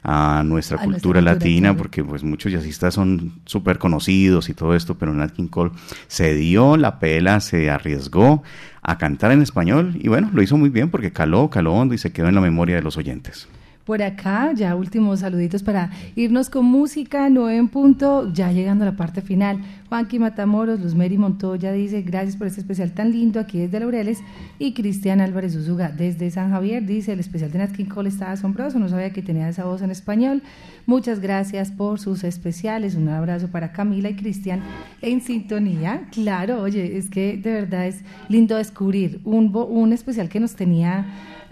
a 0.03 0.43
nuestra 0.43 0.77
A 0.77 0.77
nuestra 0.77 0.77
cultura 0.79 1.21
latina, 1.21 1.75
porque 1.75 2.03
pues 2.03 2.23
muchos 2.23 2.51
jazzistas 2.51 2.93
son 2.93 3.33
súper 3.45 3.79
conocidos 3.79 4.49
y 4.49 4.53
todo 4.53 4.75
esto, 4.75 4.97
pero 4.97 5.13
Nat 5.13 5.31
King 5.31 5.47
Cole 5.47 5.71
se 6.07 6.33
dio 6.35 6.77
la 6.77 6.99
pela, 6.99 7.39
se 7.39 7.69
arriesgó 7.69 8.43
a 8.81 8.97
cantar 8.97 9.31
en 9.31 9.41
español 9.41 9.95
y 9.99 10.09
bueno, 10.09 10.29
lo 10.33 10.41
hizo 10.41 10.57
muy 10.57 10.69
bien 10.69 10.89
porque 10.89 11.11
caló, 11.11 11.49
caló 11.49 11.73
hondo 11.73 11.93
y 11.93 11.97
se 11.97 12.11
quedó 12.11 12.27
en 12.27 12.35
la 12.35 12.41
memoria 12.41 12.75
de 12.75 12.81
los 12.81 12.97
oyentes. 12.97 13.47
Por 13.85 14.01
acá, 14.01 14.53
ya 14.53 14.75
últimos 14.77 15.19
saluditos 15.19 15.61
para 15.61 15.91
irnos 16.15 16.49
con 16.49 16.63
música, 16.63 17.29
9 17.29 17.57
en 17.57 17.67
punto, 17.67 18.31
ya 18.31 18.49
llegando 18.49 18.85
a 18.85 18.91
la 18.91 18.95
parte 18.95 19.21
final. 19.21 19.59
Juanqui 19.89 20.19
Matamoros, 20.19 20.79
Luz 20.79 20.95
Mary 20.95 21.17
Montoya 21.17 21.73
dice, 21.73 22.01
gracias 22.01 22.37
por 22.37 22.47
este 22.47 22.61
especial 22.61 22.93
tan 22.93 23.11
lindo 23.11 23.41
aquí 23.41 23.59
desde 23.59 23.81
Laureles. 23.81 24.23
Y 24.57 24.73
Cristian 24.73 25.19
Álvarez 25.19 25.53
Usuga 25.57 25.89
desde 25.89 26.31
San 26.31 26.51
Javier 26.51 26.85
dice, 26.85 27.11
el 27.11 27.19
especial 27.19 27.51
de 27.51 27.59
Nat 27.59 27.73
King 27.73 27.85
Cole 27.85 28.07
está 28.07 28.31
asombroso, 28.31 28.79
no 28.79 28.87
sabía 28.87 29.11
que 29.11 29.21
tenía 29.21 29.49
esa 29.49 29.65
voz 29.65 29.81
en 29.81 29.91
español. 29.91 30.43
Muchas 30.85 31.19
gracias 31.19 31.71
por 31.71 31.99
sus 31.99 32.23
especiales, 32.23 32.95
un 32.95 33.07
abrazo 33.07 33.47
para 33.47 33.71
Camila 33.71 34.09
y 34.09 34.15
Cristian 34.15 34.61
en 35.01 35.21
sintonía. 35.21 36.07
Claro, 36.11 36.61
oye, 36.61 36.97
es 36.97 37.09
que 37.09 37.37
de 37.37 37.53
verdad 37.53 37.87
es 37.87 38.01
lindo 38.27 38.57
descubrir 38.57 39.21
un, 39.23 39.55
un 39.55 39.93
especial 39.93 40.27
que 40.29 40.39
nos 40.39 40.55
tenía 40.55 41.05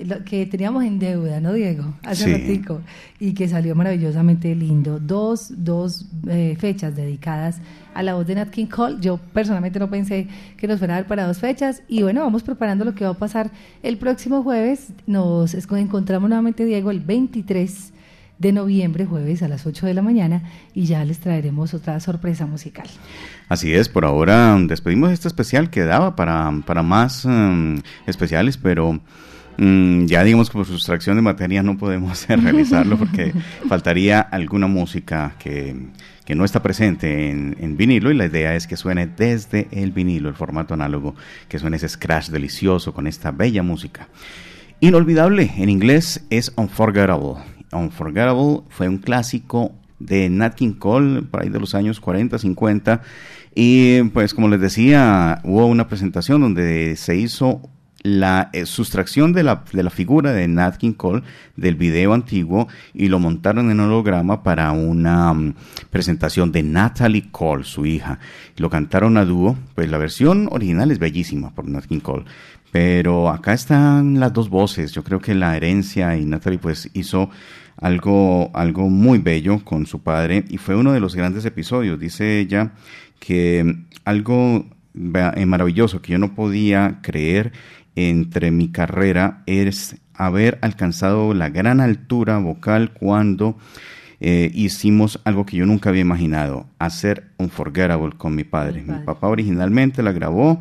lo 0.05 0.23
que 0.23 0.45
teníamos 0.47 0.83
en 0.83 0.97
deuda, 0.99 1.39
¿no, 1.39 1.53
Diego? 1.53 1.93
Hace 2.03 2.25
Sí. 2.25 2.31
ratico. 2.31 2.81
Y 3.19 3.33
que 3.33 3.47
salió 3.47 3.75
maravillosamente 3.75 4.55
lindo. 4.55 4.99
Dos, 4.99 5.53
dos 5.63 6.07
eh, 6.27 6.55
fechas 6.59 6.95
dedicadas 6.95 7.59
a 7.93 8.01
la 8.01 8.15
voz 8.15 8.25
de 8.25 8.35
Nat 8.35 8.49
King 8.49 8.65
Cole. 8.65 8.97
Yo 8.99 9.17
personalmente 9.17 9.77
no 9.79 9.89
pensé 9.89 10.27
que 10.57 10.67
nos 10.67 10.79
fuera 10.79 10.95
a 10.95 10.97
dar 10.97 11.07
para 11.07 11.27
dos 11.27 11.37
fechas. 11.39 11.83
Y 11.87 12.01
bueno, 12.01 12.21
vamos 12.21 12.41
preparando 12.43 12.83
lo 12.83 12.95
que 12.95 13.03
va 13.05 13.11
a 13.11 13.17
pasar 13.17 13.51
el 13.83 13.97
próximo 13.97 14.41
jueves. 14.43 14.91
Nos 15.05 15.53
encontramos 15.53 16.29
nuevamente, 16.29 16.65
Diego, 16.65 16.89
el 16.89 17.01
23 17.01 17.93
de 18.41 18.51
noviembre, 18.51 19.05
jueves 19.05 19.43
a 19.43 19.47
las 19.47 19.67
8 19.67 19.85
de 19.85 19.93
la 19.93 20.01
mañana. 20.01 20.41
Y 20.73 20.85
ya 20.85 21.05
les 21.05 21.19
traeremos 21.19 21.73
otra 21.73 21.99
sorpresa 21.99 22.47
musical. 22.47 22.87
Así 23.47 23.73
es, 23.73 23.87
por 23.87 24.03
ahora 24.03 24.55
um, 24.55 24.67
despedimos 24.67 25.11
este 25.11 25.27
especial 25.27 25.69
que 25.69 25.81
daba 25.81 26.15
para, 26.15 26.51
para 26.65 26.81
más 26.81 27.25
um, 27.25 27.77
especiales, 28.07 28.57
pero 28.57 28.99
mm, 29.57 30.05
ya 30.05 30.23
digamos 30.23 30.49
que 30.49 30.53
por 30.53 30.65
sustracción 30.65 31.17
de 31.17 31.21
materia 31.21 31.61
no 31.61 31.77
podemos 31.77 32.25
realizarlo 32.29 32.97
porque 32.97 33.33
faltaría 33.69 34.21
alguna 34.21 34.67
música 34.67 35.35
que, 35.37 35.75
que 36.25 36.33
no 36.33 36.43
está 36.43 36.63
presente 36.63 37.29
en, 37.29 37.55
en 37.59 37.77
vinilo 37.77 38.09
y 38.09 38.15
la 38.15 38.25
idea 38.25 38.55
es 38.55 38.65
que 38.65 38.77
suene 38.77 39.05
desde 39.05 39.67
el 39.71 39.91
vinilo, 39.91 40.29
el 40.29 40.35
formato 40.35 40.73
análogo, 40.73 41.13
que 41.47 41.59
suene 41.59 41.75
ese 41.75 41.89
scratch 41.89 42.29
delicioso 42.29 42.93
con 42.93 43.05
esta 43.05 43.31
bella 43.31 43.61
música. 43.61 44.07
Inolvidable, 44.79 45.51
en 45.57 45.69
inglés 45.69 46.25
es 46.31 46.51
Unforgettable. 46.55 47.60
Unforgettable 47.71 48.61
fue 48.69 48.87
un 48.87 48.97
clásico 48.97 49.73
de 49.99 50.29
Nat 50.29 50.55
King 50.55 50.73
Cole, 50.73 51.21
por 51.23 51.43
ahí 51.43 51.49
de 51.49 51.59
los 51.59 51.75
años 51.75 51.99
40, 51.99 52.37
50. 52.37 53.01
Y 53.53 54.03
pues 54.03 54.33
como 54.33 54.47
les 54.47 54.61
decía, 54.61 55.41
hubo 55.43 55.65
una 55.65 55.87
presentación 55.87 56.41
donde 56.41 56.95
se 56.95 57.15
hizo 57.15 57.61
la 58.03 58.49
eh, 58.53 58.65
sustracción 58.65 59.31
de 59.33 59.43
la, 59.43 59.63
de 59.71 59.83
la 59.83 59.89
figura 59.89 60.33
de 60.33 60.47
Nat 60.47 60.77
King 60.77 60.93
Cole 60.93 61.21
del 61.55 61.75
video 61.75 62.13
antiguo 62.13 62.67
y 62.93 63.09
lo 63.09 63.19
montaron 63.19 63.69
en 63.69 63.79
holograma 63.79 64.41
para 64.41 64.71
una 64.71 65.33
mm, 65.33 65.53
presentación 65.89 66.51
de 66.51 66.63
Natalie 66.63 67.29
Cole, 67.31 67.63
su 67.63 67.85
hija. 67.85 68.19
Lo 68.57 68.69
cantaron 68.69 69.17
a 69.17 69.25
dúo, 69.25 69.55
pues 69.75 69.89
la 69.89 69.97
versión 69.97 70.47
original 70.51 70.91
es 70.91 70.99
bellísima 70.99 71.53
por 71.53 71.67
Nat 71.67 71.85
King 71.85 71.99
Cole. 71.99 72.25
Pero 72.71 73.29
acá 73.29 73.53
están 73.53 74.19
las 74.19 74.31
dos 74.31 74.49
voces. 74.49 74.93
Yo 74.93 75.03
creo 75.03 75.19
que 75.19 75.35
la 75.35 75.57
herencia 75.57 76.15
y 76.15 76.25
Natalie 76.25 76.57
pues 76.57 76.89
hizo 76.93 77.29
algo, 77.77 78.51
algo 78.53 78.89
muy 78.89 79.19
bello 79.19 79.63
con 79.63 79.85
su 79.85 80.01
padre 80.01 80.45
y 80.49 80.57
fue 80.57 80.75
uno 80.75 80.91
de 80.93 80.99
los 80.99 81.15
grandes 81.15 81.45
episodios. 81.45 81.99
Dice 81.99 82.39
ella 82.39 82.73
que 83.19 83.75
algo 84.05 84.65
va- 84.95 85.33
eh, 85.35 85.45
maravilloso 85.45 86.01
que 86.01 86.13
yo 86.13 86.17
no 86.17 86.33
podía 86.35 86.99
creer 87.01 87.51
entre 87.95 88.51
mi 88.51 88.69
carrera 88.69 89.43
es 89.45 89.97
haber 90.13 90.59
alcanzado 90.61 91.33
la 91.33 91.49
gran 91.49 91.79
altura 91.81 92.37
vocal 92.37 92.91
cuando 92.93 93.57
eh, 94.23 94.51
hicimos 94.53 95.19
algo 95.23 95.45
que 95.47 95.57
yo 95.57 95.65
nunca 95.65 95.89
había 95.89 96.01
imaginado, 96.01 96.67
hacer 96.77 97.31
Unforgettable 97.37 98.11
con 98.17 98.35
mi 98.35 98.43
padre. 98.43 98.83
Mi 98.83 98.93
papá 99.03 99.27
originalmente 99.27 100.03
la 100.03 100.11
grabó 100.11 100.59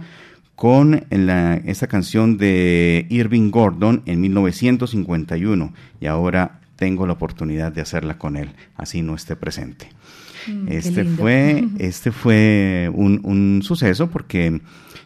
con 0.54 1.04
la- 1.10 1.56
esta 1.56 1.86
canción 1.86 2.38
de 2.38 3.06
Irving 3.10 3.50
Gordon 3.50 4.02
en 4.06 4.20
1951 4.22 5.72
y 6.00 6.06
ahora 6.06 6.59
tengo 6.80 7.06
la 7.06 7.12
oportunidad 7.12 7.70
de 7.70 7.82
hacerla 7.82 8.16
con 8.16 8.36
él, 8.36 8.48
así 8.74 9.02
no 9.02 9.14
esté 9.14 9.36
presente. 9.36 9.90
Mm, 10.48 10.68
Este 10.72 11.04
fue, 11.04 11.62
este 11.78 12.10
fue 12.10 12.90
un, 12.94 13.20
un 13.22 13.60
suceso 13.62 14.08
porque 14.08 14.62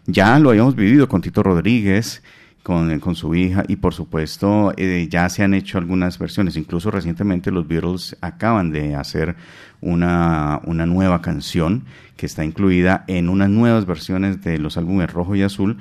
ya 0.06 0.38
lo 0.38 0.50
habíamos 0.50 0.76
vivido 0.76 1.08
con 1.08 1.20
Tito 1.20 1.42
Rodríguez, 1.42 2.22
con, 2.62 3.00
con 3.00 3.16
su 3.16 3.34
hija 3.34 3.64
y 3.66 3.76
por 3.76 3.92
supuesto 3.92 4.72
eh, 4.76 5.08
ya 5.10 5.28
se 5.28 5.42
han 5.42 5.52
hecho 5.52 5.76
algunas 5.78 6.16
versiones, 6.18 6.56
incluso 6.56 6.92
recientemente 6.92 7.50
los 7.50 7.66
Beatles 7.66 8.16
acaban 8.20 8.70
de 8.70 8.94
hacer 8.94 9.34
una, 9.80 10.60
una 10.64 10.86
nueva 10.86 11.20
canción 11.20 11.84
que 12.16 12.26
está 12.26 12.44
incluida 12.44 13.04
en 13.08 13.28
unas 13.28 13.50
nuevas 13.50 13.84
versiones 13.84 14.42
de 14.42 14.58
los 14.58 14.76
álbumes 14.76 15.12
Rojo 15.12 15.34
y 15.34 15.42
Azul 15.42 15.76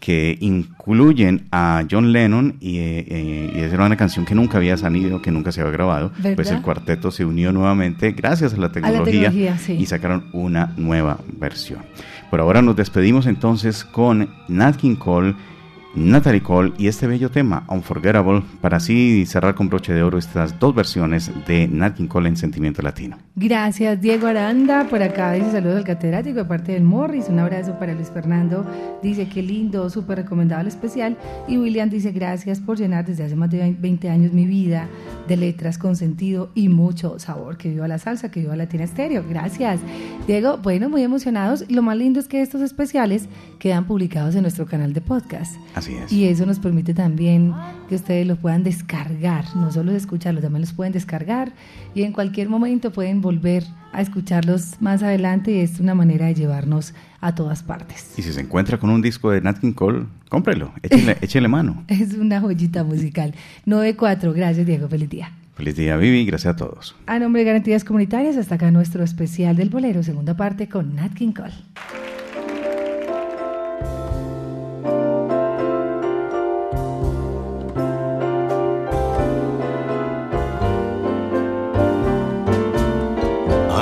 que 0.00 0.38
incluyen 0.40 1.48
a 1.50 1.84
John 1.90 2.12
Lennon 2.12 2.56
y, 2.60 2.78
eh, 2.78 3.04
eh, 3.08 3.52
y 3.54 3.60
era 3.60 3.84
una 3.84 3.96
canción 3.96 4.24
que 4.24 4.34
nunca 4.34 4.58
había 4.58 4.76
salido, 4.76 5.20
que 5.20 5.30
nunca 5.30 5.52
se 5.52 5.60
había 5.60 5.72
grabado, 5.72 6.12
pues 6.36 6.50
el 6.50 6.62
cuarteto 6.62 7.10
se 7.10 7.24
unió 7.24 7.52
nuevamente 7.52 8.12
gracias 8.12 8.54
a 8.54 8.56
la 8.58 8.70
tecnología, 8.70 9.30
tecnología, 9.30 9.58
sí. 9.58 9.72
y 9.72 9.86
sacaron 9.86 10.26
una 10.32 10.72
nueva 10.76 11.18
versión. 11.38 11.80
Por 12.30 12.40
ahora 12.40 12.62
nos 12.62 12.76
despedimos 12.76 13.26
entonces 13.26 13.84
con 13.84 14.30
Nat 14.48 14.76
King 14.76 14.96
Cole, 14.96 15.34
Natalie 15.94 16.42
Cole 16.42 16.72
y 16.78 16.86
este 16.86 17.06
bello 17.06 17.30
tema, 17.30 17.64
Unforgettable, 17.68 18.42
para 18.60 18.76
así 18.76 19.26
cerrar 19.26 19.54
con 19.54 19.68
broche 19.68 19.92
de 19.92 20.02
oro 20.02 20.18
estas 20.18 20.58
dos 20.58 20.74
versiones 20.74 21.30
de 21.46 21.66
Nat 21.66 21.96
King 21.96 22.06
Cole 22.06 22.28
en 22.28 22.36
Sentimiento 22.36 22.82
Latino. 22.82 23.18
Gracias, 23.40 24.00
Diego 24.00 24.26
Aranda. 24.26 24.88
Por 24.90 25.00
acá 25.00 25.30
dice 25.34 25.52
saludos 25.52 25.76
al 25.76 25.84
catedrático 25.84 26.38
de 26.38 26.44
parte 26.44 26.72
del 26.72 26.82
Morris. 26.82 27.28
Un 27.28 27.38
abrazo 27.38 27.78
para 27.78 27.94
Luis 27.94 28.10
Fernando. 28.10 28.66
Dice 29.00 29.28
que 29.28 29.42
lindo, 29.42 29.88
súper 29.90 30.18
recomendable 30.18 30.68
especial. 30.68 31.16
Y 31.46 31.56
William 31.56 31.88
dice 31.88 32.10
gracias 32.10 32.58
por 32.58 32.78
llenar 32.78 33.06
desde 33.06 33.22
hace 33.22 33.36
más 33.36 33.48
de 33.48 33.76
20 33.78 34.10
años 34.10 34.32
mi 34.32 34.44
vida 34.44 34.88
de 35.28 35.36
letras 35.36 35.78
con 35.78 35.94
sentido 35.94 36.50
y 36.56 36.68
mucho 36.68 37.20
sabor. 37.20 37.58
Que 37.58 37.68
viva 37.68 37.86
la 37.86 38.00
salsa, 38.00 38.28
que 38.28 38.40
viva 38.40 38.56
Latina 38.56 38.82
Estéreo. 38.82 39.24
Gracias. 39.28 39.78
Diego, 40.26 40.56
bueno, 40.56 40.88
muy 40.88 41.04
emocionados. 41.04 41.64
Lo 41.68 41.82
más 41.82 41.96
lindo 41.96 42.18
es 42.18 42.26
que 42.26 42.42
estos 42.42 42.60
especiales 42.60 43.28
quedan 43.60 43.86
publicados 43.86 44.34
en 44.34 44.42
nuestro 44.42 44.66
canal 44.66 44.92
de 44.92 45.00
podcast. 45.00 45.54
Así 45.76 45.94
es. 45.94 46.12
Y 46.12 46.26
eso 46.26 46.44
nos 46.44 46.58
permite 46.58 46.92
también 46.92 47.54
que 47.88 47.94
ustedes 47.94 48.26
los 48.26 48.38
puedan 48.38 48.64
descargar, 48.64 49.44
no 49.54 49.70
solo 49.70 49.92
escucharlos, 49.92 50.42
también 50.42 50.62
los 50.62 50.72
pueden 50.72 50.92
descargar 50.92 51.52
y 51.98 52.04
en 52.04 52.12
cualquier 52.12 52.48
momento 52.48 52.92
pueden 52.92 53.20
volver 53.20 53.64
a 53.92 54.00
escucharlos 54.00 54.80
más 54.80 55.02
adelante 55.02 55.50
y 55.50 55.58
es 55.60 55.80
una 55.80 55.94
manera 55.94 56.26
de 56.26 56.34
llevarnos 56.34 56.94
a 57.20 57.34
todas 57.34 57.62
partes. 57.62 58.14
Y 58.16 58.22
si 58.22 58.32
se 58.32 58.40
encuentra 58.40 58.78
con 58.78 58.90
un 58.90 59.02
disco 59.02 59.30
de 59.30 59.40
Nat 59.40 59.58
King 59.58 59.72
Cole, 59.72 60.04
cómprelo, 60.28 60.72
échele, 60.82 61.16
échele 61.22 61.48
mano. 61.48 61.82
Es 61.88 62.14
una 62.14 62.40
joyita 62.40 62.84
musical. 62.84 63.34
9-4, 63.66 64.32
gracias 64.32 64.66
Diego, 64.66 64.88
feliz 64.88 65.10
día. 65.10 65.32
Feliz 65.54 65.74
día, 65.74 65.96
Vivi, 65.96 66.24
gracias 66.24 66.54
a 66.54 66.56
todos. 66.56 66.94
A 67.06 67.18
nombre 67.18 67.40
de 67.40 67.46
Garantías 67.46 67.82
Comunitarias, 67.82 68.36
hasta 68.36 68.54
acá 68.54 68.70
nuestro 68.70 69.02
especial 69.02 69.56
del 69.56 69.70
bolero, 69.70 70.04
segunda 70.04 70.36
parte 70.36 70.68
con 70.68 70.94
Nat 70.94 71.14
King 71.14 71.32
Cole. 71.32 71.54